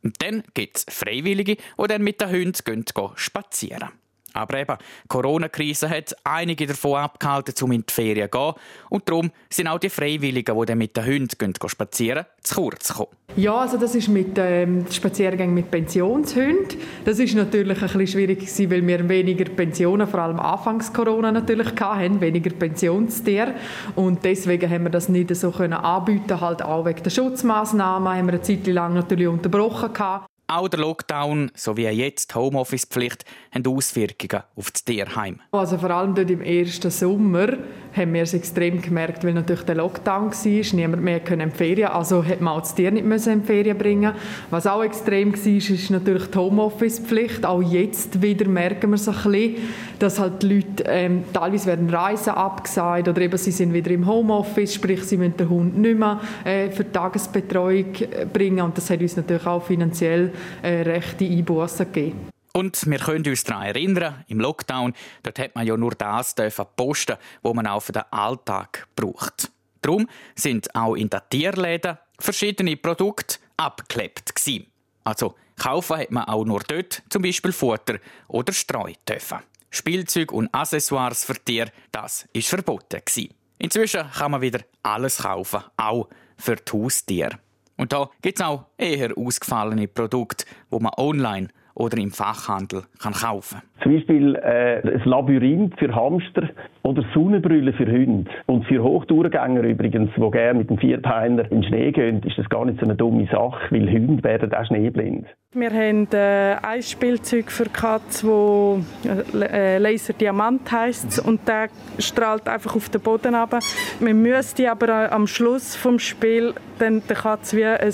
Und 0.04 0.22
dann 0.22 0.44
gibt 0.54 0.76
es 0.76 0.86
Freiwillige, 0.90 1.56
die 1.56 1.88
dann 1.88 2.04
mit 2.04 2.20
den 2.20 2.30
Hunden 2.32 2.60
gehen, 2.66 2.86
spazieren. 3.16 3.92
Aber 4.36 4.60
eben, 4.60 4.76
die 4.78 5.08
Corona-Krise 5.08 5.90
hat 5.90 6.16
einige 6.24 6.68
davon 6.68 7.00
abgehalten, 7.00 7.54
um 7.64 7.72
in 7.72 7.86
die 7.88 7.94
Ferien 7.94 8.30
zu 8.32 8.38
gehen. 8.38 8.54
Und 8.90 9.08
darum 9.08 9.32
sind 9.50 9.68
auch 9.68 9.80
die 9.80 9.90
Freiwilligen, 9.90 10.60
die 10.60 10.66
dann 10.66 10.78
mit 10.78 10.96
den 10.98 11.06
Hunden 11.06 11.38
gehen, 11.38 11.54
spazieren, 11.68 12.26
zu 12.42 12.56
kurz 12.56 12.90
gekommen. 12.90 13.16
Ja, 13.38 13.56
also 13.58 13.78
das 13.78 13.96
ist 13.96 14.08
mit 14.08 14.38
ähm, 14.38 14.86
Spaziergängen 14.90 15.54
mit 15.54 15.70
Pensionshunden. 15.70 16.80
Das 17.04 17.20
ist 17.20 17.36
natürlich 17.36 17.82
ein 17.82 17.88
bisschen 17.88 18.08
schwierig 18.08 18.40
gewesen, 18.40 18.72
weil 18.72 18.88
wir 18.88 19.10
weniger 19.10 19.46
Pensionen, 19.46 20.08
vor 20.08 20.22
allem 20.22 20.40
anfangs 20.40 20.94
Corona 20.94 21.32
natürlich 21.32 21.68
hatten, 21.80 22.22
weniger 22.22 22.52
Pensionstiere 22.52 23.56
und 23.96 24.24
deswegen 24.24 24.70
haben 24.70 24.84
wir 24.84 24.90
das 24.90 25.10
nicht 25.10 25.36
so 25.36 25.52
können 25.52 25.74
anbieten, 25.74 26.40
halt 26.40 26.62
auch 26.62 26.86
wegen 26.86 27.04
der 27.04 27.10
Schutzmaßnahmen 27.10 28.08
haben 28.08 28.28
wir 28.28 28.34
eine 28.34 28.42
Zeit 28.42 28.68
lang 28.68 28.94
natürlich 28.94 29.28
unterbrochen 29.28 29.94
gehabt. 29.94 30.30
Auch 30.48 30.68
der 30.68 30.80
Lockdown 30.80 31.52
sowie 31.56 31.88
jetzt 31.88 32.32
die 32.32 32.36
Homeoffice-Pflicht 32.36 33.26
haben 33.52 33.66
Auswirkungen 33.66 34.44
auf 34.56 34.70
das 34.70 34.86
Tierheim. 34.86 35.42
Also 35.52 35.80
vor 35.80 35.90
allem 35.90 36.14
dort 36.14 36.30
im 36.30 36.42
ersten 36.42 36.92
Sommer 36.92 37.58
haben 37.96 38.14
wir 38.14 38.24
es 38.24 38.34
extrem 38.34 38.82
gemerkt, 38.82 39.24
weil 39.24 39.34
natürlich 39.34 39.64
der 39.64 39.76
Lockdown 39.76 40.32
war, 40.32 40.76
niemand 40.76 41.04
mehr 41.04 41.32
in 41.32 41.40
die 41.40 41.50
Ferien, 41.50 41.90
also 41.90 42.24
hat 42.24 42.42
man 42.42 42.56
auch 42.56 42.62
das 42.62 42.76
Tier 42.76 42.92
nicht 42.92 43.06
in 43.06 43.42
die 43.42 43.46
Ferien 43.46 43.78
bringen 43.78 44.14
Was 44.50 44.68
auch 44.68 44.84
extrem 44.84 45.34
war, 45.34 45.56
ist 45.56 45.90
natürlich 45.90 46.28
die 46.28 46.38
Homeoffice-Pflicht. 46.38 47.46
Auch 47.46 47.62
jetzt 47.62 48.22
wieder 48.22 48.48
merken 48.48 48.92
wir 48.92 48.96
es 48.96 49.08
ein 49.08 49.16
bisschen, 49.16 49.56
dass 50.00 50.20
halt 50.20 50.44
die 50.44 50.56
Leute 50.56 50.84
ähm, 50.88 51.24
teilweise 51.34 51.68
werden 51.68 51.90
Reisen 51.90 52.34
abgesagt 52.34 53.08
oder 53.08 53.22
eben 53.22 53.38
sie 53.38 53.52
sind 53.52 53.74
wieder 53.74 53.92
im 53.92 54.06
Homeoffice, 54.06 54.74
sprich 54.74 55.04
sie 55.04 55.18
müssen 55.18 55.38
den 55.38 55.50
Hund 55.50 55.78
nicht 55.78 55.98
mehr 55.98 56.20
äh, 56.44 56.70
für 56.70 56.84
die 56.84 56.92
Tagesbetreuung 56.92 57.96
äh, 57.96 58.26
bringen 58.32 58.62
und 58.62 58.78
das 58.78 58.90
hat 58.90 59.02
uns 59.02 59.16
natürlich 59.16 59.46
auch 59.46 59.64
finanziell 59.64 60.32
äh, 60.62 60.82
rechte 60.82 61.26
Einbußen 61.26 61.86
gegeben. 61.92 62.35
Und 62.56 62.90
wir 62.90 63.00
können 63.00 63.28
uns 63.28 63.44
daran 63.44 63.64
erinnern, 63.64 64.24
im 64.30 64.40
Lockdown, 64.40 64.94
dort 65.24 65.40
hat 65.40 65.56
man 65.56 65.68
ja 65.68 65.76
nur 65.76 65.92
das 65.92 66.34
posten, 66.78 67.18
was 67.42 67.54
man 67.54 67.68
auch 67.68 67.82
für 67.82 67.92
den 67.92 68.04
Alltag 68.12 68.88
braucht. 68.96 69.52
Darum 69.82 70.08
sind 70.36 70.74
auch 70.74 70.96
in 70.96 71.10
den 71.10 71.20
Tierläden 71.30 71.98
verschiedene 72.18 72.78
Produkte 72.78 73.40
abgeklebt 73.58 74.34
gewesen. 74.34 74.68
Also 75.04 75.36
kaufen 75.58 75.98
hat 75.98 76.12
man 76.12 76.30
auch 76.30 76.46
nur 76.46 76.62
dort, 76.62 77.04
zum 77.10 77.24
Beispiel 77.24 77.52
Futter 77.52 78.00
oder 78.30 78.54
Streu 78.54 78.94
dürfen. 79.06 79.40
Spielzeug 79.70 80.32
und 80.32 80.48
Accessoires 80.56 81.26
für 81.26 81.36
Tiere, 81.36 81.74
das 81.92 82.26
ist 82.32 82.48
verboten 82.48 83.02
gewesen. 83.06 83.34
Inzwischen 83.58 84.10
kann 84.12 84.32
man 84.32 84.40
wieder 84.40 84.62
alles 84.82 85.18
kaufen, 85.18 85.62
auch 85.76 86.08
für 86.38 86.56
die 86.56 86.72
Haustiere. 86.72 87.38
Und 87.76 87.92
da 87.92 88.10
gibt 88.22 88.40
es 88.40 88.46
auch 88.46 88.68
eher 88.78 89.18
ausgefallene 89.18 89.90
Produkte, 89.90 90.46
wo 90.70 90.80
man 90.80 90.94
online 90.96 91.50
oder 91.76 91.98
im 91.98 92.12
Fachhandel 92.12 92.84
kann 93.02 93.14
kaufen 93.14 93.62
Zum 93.84 93.94
Beispiel 93.94 94.36
äh, 94.36 94.82
ein 94.82 95.02
Labyrinth 95.04 95.78
für 95.78 95.94
Hamster 95.94 96.50
oder 96.84 97.04
Sonnenbrille 97.14 97.74
für 97.74 97.86
Hunde. 97.86 98.32
Und 98.48 98.66
für 98.66 98.82
Hochtourgänger 98.82 99.62
übrigens, 99.62 100.10
die 100.16 100.32
gerne 100.32 100.60
mit 100.60 100.70
dem 100.70 100.78
Vierbeiner 100.78 101.44
in 101.52 101.62
den 101.62 101.64
Schnee 101.64 101.92
gehen, 101.92 102.24
ist 102.24 102.38
das 102.38 102.50
gar 102.50 102.66
nicht 102.66 102.80
so 102.80 102.86
eine 102.86 102.96
dumme 102.96 103.28
Sache, 103.28 103.60
weil 103.72 103.92
Hunde 103.92 104.24
werden 104.24 104.54
auch 104.54 104.66
schneeblind. 104.66 105.28
Wir 105.58 105.72
haben 105.72 106.06
äh, 106.12 106.58
ein 106.62 106.84
Spielzeug 106.84 107.50
für 107.50 107.70
Katzen, 107.70 108.86
das 109.04 109.42
äh, 109.42 109.78
Laser 109.78 110.12
Diamant 110.12 110.70
heisst 110.70 111.20
und 111.20 111.48
der 111.48 111.70
strahlt 111.98 112.46
einfach 112.50 112.76
auf 112.76 112.90
den 112.90 113.00
Boden 113.00 113.34
ab. 113.36 113.58
Man 114.02 114.22
müsste 114.22 114.70
aber 114.70 114.90
äh, 114.90 115.08
am 115.08 115.26
Schluss 115.28 115.82
des 115.82 116.04
Spiels 116.04 116.56
dann 116.78 117.02
der 117.08 117.16
Katze 117.16 117.56
wie 117.56 117.64
ein 117.64 117.94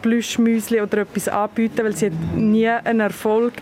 Plüschmüsli 0.00 0.80
oder 0.80 1.02
etwas 1.02 1.28
anbieten, 1.28 1.84
weil 1.84 1.94
sie 1.94 2.06
hat 2.06 2.36
nie 2.36 2.68
einen 2.68 3.00
Erfolg. 3.00 3.52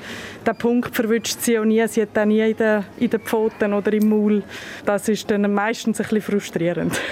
Der 0.46 0.55
Punkt 0.55 0.94
verwünscht 0.94 1.40
sie 1.40 1.59
auch 1.59 1.64
nie. 1.64 1.85
Sie 1.88 2.02
hat 2.02 2.16
auch 2.16 2.24
nie 2.24 2.48
in 2.48 2.57
den, 2.57 2.85
in 2.98 3.11
den 3.11 3.20
Pfoten 3.20 3.72
oder 3.72 3.92
im 3.92 4.09
Maul. 4.09 4.44
Das 4.85 5.09
ist 5.09 5.28
dann 5.31 5.52
meistens 5.52 6.00
ein 6.00 6.05
bisschen 6.05 6.22
frustrierend. 6.22 7.00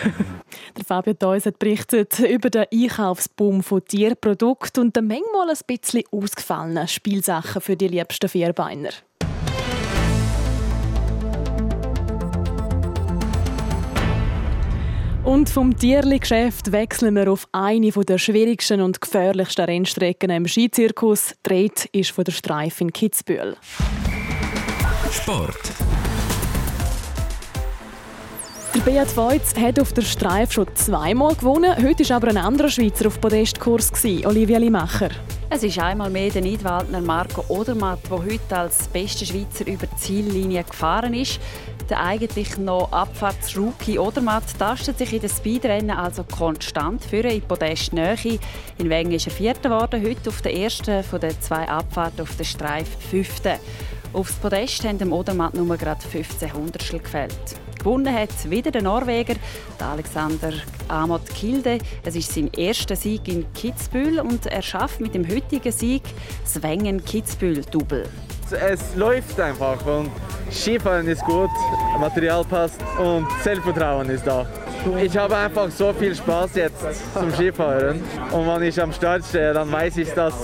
Der 0.76 0.84
Fabio 0.84 1.14
Theus 1.14 1.46
hat 1.46 1.58
berichtet 1.58 2.18
über 2.20 2.50
den 2.50 2.66
Einkaufsboom 2.72 3.62
von 3.62 3.84
Tierprodukten 3.84 4.84
und 4.84 4.96
den 4.96 5.06
manchmal 5.06 5.50
ein 5.50 5.56
bisschen 5.66 6.04
ausgefallenen 6.22 6.88
Spielsachen 6.88 7.60
für 7.60 7.76
die 7.76 7.88
liebsten 7.88 8.28
Vierbeiner. 8.28 8.90
Und 15.24 15.48
vom 15.48 15.76
Tierli-Geschäft 15.76 16.72
wechseln 16.72 17.14
wir 17.14 17.30
auf 17.30 17.46
eine 17.52 17.90
der 17.90 18.18
schwierigsten 18.18 18.80
und 18.80 19.00
gefährlichsten 19.00 19.64
Rennstrecken 19.64 20.30
im 20.30 20.48
Skizirkus. 20.48 21.34
Dreht 21.42 21.84
ist 21.92 22.10
von 22.10 22.24
der 22.24 22.32
Streif 22.32 22.80
in 22.80 22.92
Kitzbühel. 22.92 23.56
Sport. 25.12 25.72
Der 28.72 28.80
Beat 28.82 29.16
Voits 29.16 29.56
hat 29.56 29.80
auf 29.80 29.92
der 29.92 30.02
Streif 30.02 30.52
schon 30.52 30.68
zweimal 30.76 31.34
gewonnen. 31.34 31.74
Heute 31.82 32.08
war 32.08 32.16
aber 32.16 32.28
ein 32.28 32.36
anderer 32.36 32.68
Schweizer 32.68 33.08
auf 33.08 33.20
Podestkurs, 33.20 33.90
Olivia 34.24 34.58
Limacher. 34.58 35.08
Es 35.50 35.64
ist 35.64 35.80
einmal 35.80 36.08
mehr 36.08 36.30
der 36.30 36.42
Nidwaldner 36.42 37.00
Marco 37.00 37.44
Odermatt, 37.48 37.98
der 38.08 38.18
heute 38.18 38.56
als 38.56 38.86
bester 38.86 39.26
Schweizer 39.26 39.66
über 39.66 39.88
die 39.88 39.96
Ziellinie 39.96 40.62
gefahren 40.62 41.14
ist. 41.14 41.40
Der 41.88 42.00
eigentlich 42.00 42.58
noch 42.58 42.92
Abfahrtsrookie 42.92 43.98
Odermatt 43.98 44.44
tastet 44.56 44.98
sich 44.98 45.14
in 45.14 45.20
den 45.20 45.30
Speedrennen 45.30 45.90
also 45.90 46.22
konstant 46.22 47.04
für 47.04 47.24
in 47.24 47.42
Podest 47.42 47.92
Nähe. 47.92 48.38
In 48.78 48.88
Wengen 48.88 49.10
ist 49.10 49.26
er 49.26 49.32
Vierter 49.32 49.68
geworden, 49.68 50.00
heute 50.00 50.30
auf 50.30 50.42
der 50.42 50.56
ersten 50.56 51.02
von 51.02 51.20
den 51.20 51.38
zwei 51.40 51.68
Abfahrten 51.68 52.20
auf 52.20 52.36
der 52.36 52.44
Streif 52.44 52.88
Fünfte. 53.10 53.58
Aufs 54.12 54.34
Podest 54.34 54.84
haben 54.84 54.98
dem 54.98 55.12
Odermatt 55.12 55.54
nur 55.54 55.76
gerade 55.76 56.00
15 56.06 56.52
Hundertstel 56.52 57.00
gefällt. 57.00 57.56
Gewonnen 57.80 58.14
hat 58.14 58.28
wieder 58.50 58.70
der 58.70 58.82
Norweger, 58.82 59.36
der 59.78 59.86
Alexander 59.86 60.52
Amot 60.88 61.26
Kilde. 61.34 61.78
Es 62.04 62.14
ist 62.14 62.34
sein 62.34 62.50
erster 62.54 62.94
Sieg 62.94 63.26
in 63.26 63.50
Kitzbühel 63.54 64.20
und 64.20 64.44
er 64.44 64.60
schafft 64.60 65.00
mit 65.00 65.14
dem 65.14 65.26
heutigen 65.26 65.72
Sieg 65.72 66.02
das 66.44 66.62
Wengen 66.62 67.02
Kitzbühel 67.02 67.64
Double. 67.70 68.06
Es 68.50 68.94
läuft 68.96 69.40
einfach 69.40 69.84
und 69.86 70.10
Skifahren 70.50 71.08
ist 71.08 71.24
gut, 71.24 71.48
Material 71.98 72.44
passt 72.44 72.80
und 72.98 73.26
Selbstvertrauen 73.42 74.10
ist 74.10 74.26
da. 74.26 74.46
Ich 75.02 75.16
habe 75.16 75.36
einfach 75.36 75.70
so 75.70 75.92
viel 75.94 76.14
Spaß 76.14 76.56
jetzt 76.56 76.84
zum 77.14 77.32
Skifahren 77.32 78.02
und 78.30 78.46
wenn 78.46 78.62
ich 78.62 78.80
am 78.80 78.92
Start 78.92 79.24
stehe, 79.24 79.54
dann 79.54 79.72
weiß 79.72 79.96
ich, 79.96 80.10
dass 80.10 80.34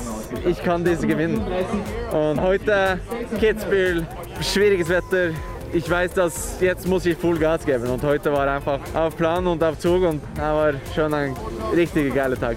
ich 0.46 0.62
kann 0.62 0.84
diese 0.84 1.06
gewinnen. 1.06 1.44
Und 2.12 2.40
heute 2.40 2.98
Kitzbühel, 3.38 4.06
schwieriges 4.40 4.88
Wetter, 4.88 5.30
ich 5.72 5.88
weiß, 5.88 6.14
dass 6.14 6.60
jetzt 6.60 6.86
muss 6.86 7.06
ich 7.06 7.16
Full 7.16 7.38
Gas 7.38 7.64
geben 7.64 7.88
und 7.88 8.02
heute 8.02 8.32
war 8.32 8.48
einfach 8.48 8.80
auf 8.94 9.16
Plan 9.16 9.46
und 9.46 9.62
auf 9.62 9.78
Zug 9.78 10.02
und 10.02 10.22
das 10.34 10.42
war 10.42 10.72
schon 10.94 11.14
ein 11.14 11.34
richtig 11.74 12.14
geiler 12.14 12.38
Tag. 12.38 12.56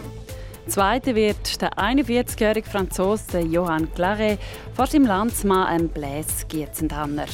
Zweiter 0.67 1.15
wird 1.15 1.61
der 1.61 1.73
41-jährige 1.73 2.69
Franzose 2.69 3.39
Johann 3.39 3.91
Claret 3.95 4.37
vor 4.75 4.85
seinem 4.85 5.05
Landsmann 5.07 5.89
Blaise 5.89 6.45
Gietzentanner. 6.47 7.25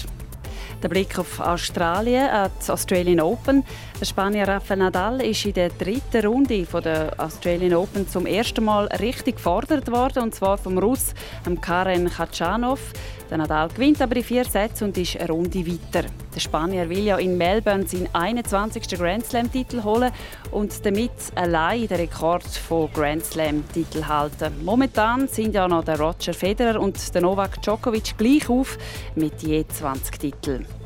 Der 0.81 0.89
Blick 0.89 1.17
auf 1.19 1.39
Australien, 1.39 2.29
die 2.65 2.71
Australian 2.71 3.19
Open. 3.19 3.63
Der 3.97 4.05
Spanier 4.05 4.45
Rafael 4.45 4.79
Nadal 4.79 5.21
ist 5.21 5.45
in 5.45 5.53
der 5.53 5.69
dritten 5.69 6.27
Runde 6.27 6.63
der 6.65 7.13
Australian 7.17 7.75
Open 7.75 8.05
zum 8.09 8.25
ersten 8.25 8.65
Mal 8.65 8.87
richtig 8.99 9.37
gefordert 9.37 9.89
worden, 9.89 10.23
und 10.23 10.35
zwar 10.35 10.57
vom 10.57 10.77
Russ 10.77 11.13
Karen 11.61 12.09
Khachanov. 12.09 12.91
Der 13.29 13.37
Nadal 13.37 13.69
gewinnt 13.69 14.01
aber 14.01 14.17
in 14.17 14.23
vier 14.23 14.43
Sätzen 14.43 14.85
und 14.85 14.97
ist 14.97 15.17
eine 15.17 15.29
Runde 15.29 15.65
weiter. 15.65 16.09
Der 16.35 16.39
Spanier 16.41 16.89
will 16.89 17.05
ja 17.05 17.17
in 17.17 17.37
Melbourne 17.37 17.87
seinen 17.87 18.09
21. 18.11 18.85
Grand 18.99 19.25
Slam-Titel 19.25 19.81
holen 19.81 20.11
und 20.51 20.85
damit 20.85 21.11
allein 21.35 21.87
den 21.87 21.97
Rekord 21.97 22.43
von 22.43 22.91
Grand 22.91 23.23
Slam-Titeln 23.23 24.09
halten. 24.09 24.53
Momentan 24.65 25.29
sind 25.29 25.55
ja 25.55 25.69
noch 25.69 25.85
der 25.85 25.97
Roger 25.97 26.33
Federer 26.33 26.81
und 26.81 27.15
der 27.15 27.21
Novak 27.21 27.61
Djokovic 27.61 28.17
gleich 28.17 28.49
auf 28.49 28.77
mit 29.15 29.41
je 29.41 29.65
20 29.65 30.19
Titeln. 30.19 30.84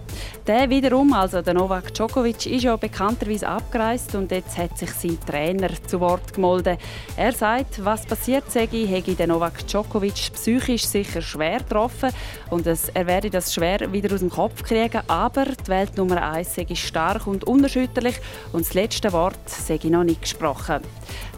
Der 0.50 0.68
wiederum, 0.68 1.14
also 1.14 1.44
der 1.44 1.54
Novak 1.54 1.94
Djokovic, 1.94 2.48
ist 2.48 2.64
ja 2.64 2.76
bekannterweise 2.76 3.48
abgereist 3.48 4.16
und 4.16 4.32
jetzt 4.32 4.58
hat 4.58 4.80
sich 4.80 4.90
sein 4.90 5.20
Trainer 5.24 5.70
zu 5.86 6.00
Wort 6.00 6.34
gemeldet. 6.34 6.80
Er 7.16 7.34
sagt, 7.34 7.86
was 7.86 8.04
passiert 8.08 8.52
sei, 8.52 8.66
hätte 8.66 9.14
der 9.14 9.28
Novak 9.28 9.68
Djokovic 9.68 10.34
psychisch 10.34 10.88
sicher 10.88 11.22
schwer 11.22 11.60
getroffen 11.60 12.10
und 12.50 12.66
er 12.66 13.06
werde 13.06 13.30
das 13.30 13.54
schwer 13.54 13.94
wieder 13.94 14.12
aus 14.12 14.22
dem 14.22 14.32
Kopf 14.32 14.64
kriegen, 14.64 15.04
aber 15.08 15.46
die 15.46 15.68
Welt 15.68 15.96
Nummer 15.98 16.32
1 16.32 16.56
sei 16.56 16.66
stark 16.74 17.28
und 17.28 17.44
unerschütterlich 17.44 18.16
und 18.52 18.66
das 18.66 18.74
letzte 18.74 19.14
Wort 19.14 19.38
sei 19.46 19.80
noch 19.84 20.04
nicht 20.04 20.24
gesprochen. 20.24 20.82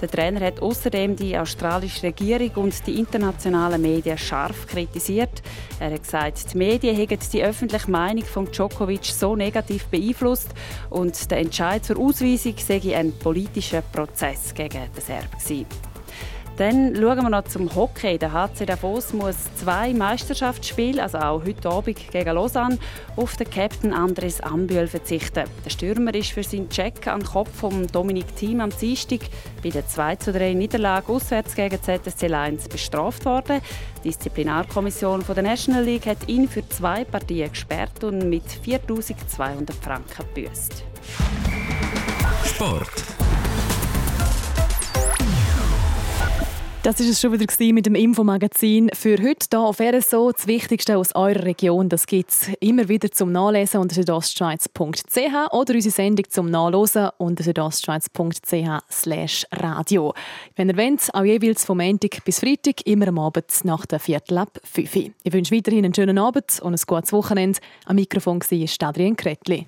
Der 0.01 0.09
Trainer 0.09 0.39
hat 0.39 0.61
außerdem 0.61 1.17
die 1.17 1.37
australische 1.37 2.03
Regierung 2.03 2.63
und 2.63 2.87
die 2.87 2.97
internationalen 2.97 3.81
Medien 3.81 4.17
scharf 4.17 4.65
kritisiert. 4.67 5.43
Er 5.79 5.91
hat 5.91 6.03
gesagt, 6.03 6.53
die 6.53 6.57
Medien 6.57 6.95
hätten 6.95 7.19
die 7.31 7.43
öffentliche 7.43 7.91
Meinung 7.91 8.23
von 8.23 8.49
Djokovic 8.49 9.00
so 9.03 9.35
negativ 9.35 9.85
beeinflusst 9.85 10.49
und 10.89 11.29
der 11.31 11.39
Entscheid 11.39 11.83
zur 11.83 11.97
Ausweisung 11.97 12.55
sei 12.57 12.95
ein 12.95 13.11
politischer 13.17 13.81
Prozess 13.81 14.53
gegen 14.53 14.89
den 14.95 15.01
Serb 15.01 15.31
gewesen. 15.31 15.90
Dann 16.57 16.95
schauen 16.95 17.23
wir 17.23 17.29
noch 17.29 17.45
zum 17.45 17.73
Hockey. 17.75 18.17
Der 18.17 18.33
HC 18.33 18.65
Davos 18.65 19.13
muss 19.13 19.35
zwei 19.55 19.93
Meisterschaftsspiele, 19.93 21.01
also 21.01 21.17
auch 21.17 21.43
heute 21.43 21.69
Abend 21.69 21.97
gegen 22.11 22.35
Lausanne, 22.35 22.77
auf 23.15 23.35
den 23.35 23.49
Captain 23.49 23.93
Andres 23.93 24.41
Ambühl 24.41 24.87
verzichten. 24.87 25.45
Der 25.65 25.69
Stürmer 25.69 26.13
ist 26.13 26.31
für 26.31 26.43
seinen 26.43 26.69
Check 26.69 27.07
an 27.07 27.21
den 27.21 27.27
Kopf 27.27 27.49
von 27.55 27.87
Dominik 27.87 28.35
Thiem 28.35 28.61
am 28.61 28.69
Dienstag 28.69 29.21
bei 29.63 29.69
der 29.69 29.87
2:3 29.87 30.53
Niederlage 30.53 31.11
auswärts 31.11 31.55
gegen 31.55 31.81
ZSC 31.81 32.27
Lions 32.27 32.67
bestraft 32.67 33.25
worden. 33.25 33.61
Die 34.03 34.09
Disziplinarkommission 34.09 35.23
der 35.27 35.43
National 35.43 35.83
League 35.83 36.05
hat 36.05 36.27
ihn 36.27 36.47
für 36.47 36.67
zwei 36.69 37.05
Partien 37.05 37.49
gesperrt 37.49 38.03
und 38.03 38.29
mit 38.29 38.43
4'200 38.63 39.71
Franken 39.81 40.25
gebüßt. 40.33 40.83
Sport. 42.45 43.20
Das 46.83 46.99
ist 46.99 47.09
es 47.09 47.21
schon 47.21 47.31
wieder 47.31 47.45
mit 47.73 47.85
dem 47.85 47.93
Infomagazin 47.93 48.89
für 48.95 49.15
heute 49.21 49.45
hier 49.51 49.59
auf 49.59 49.79
RSO. 49.79 50.31
Das 50.31 50.47
Wichtigste 50.47 50.97
aus 50.97 51.13
eurer 51.13 51.43
Region, 51.43 51.89
das 51.89 52.07
gibt 52.07 52.31
es 52.31 52.49
immer 52.59 52.89
wieder 52.89 53.11
zum 53.11 53.31
Nachlesen 53.31 53.81
unter 53.81 53.93
südostschweiz.ch 53.93 55.51
oder 55.51 55.75
unsere 55.75 55.93
Sendung 55.93 56.25
zum 56.27 56.49
Nachlesen 56.49 57.09
unter 57.19 57.43
südostschweiz.ch 57.43 59.45
radio. 59.51 60.15
Wenn 60.55 60.69
ihr 60.69 60.77
wollt, 60.77 61.13
auch 61.13 61.23
jeweils 61.23 61.65
vom 61.65 61.77
Montag 61.77 62.25
bis 62.25 62.39
Freitag, 62.39 62.87
immer 62.87 63.09
am 63.09 63.19
Abend 63.19 63.45
nach 63.63 63.85
der 63.85 63.99
Viertel 63.99 64.39
ab 64.39 64.59
5 64.63 64.95
Ich 64.95 65.33
wünsche 65.33 65.55
weiterhin 65.55 65.85
einen 65.85 65.93
schönen 65.93 66.17
Abend 66.17 66.59
und 66.63 66.73
ein 66.73 66.81
gutes 66.87 67.13
Wochenende. 67.13 67.59
Am 67.85 67.95
Mikrofon 67.95 68.41
war 68.41 68.89
Adrian 68.89 69.15
Kretli. 69.15 69.67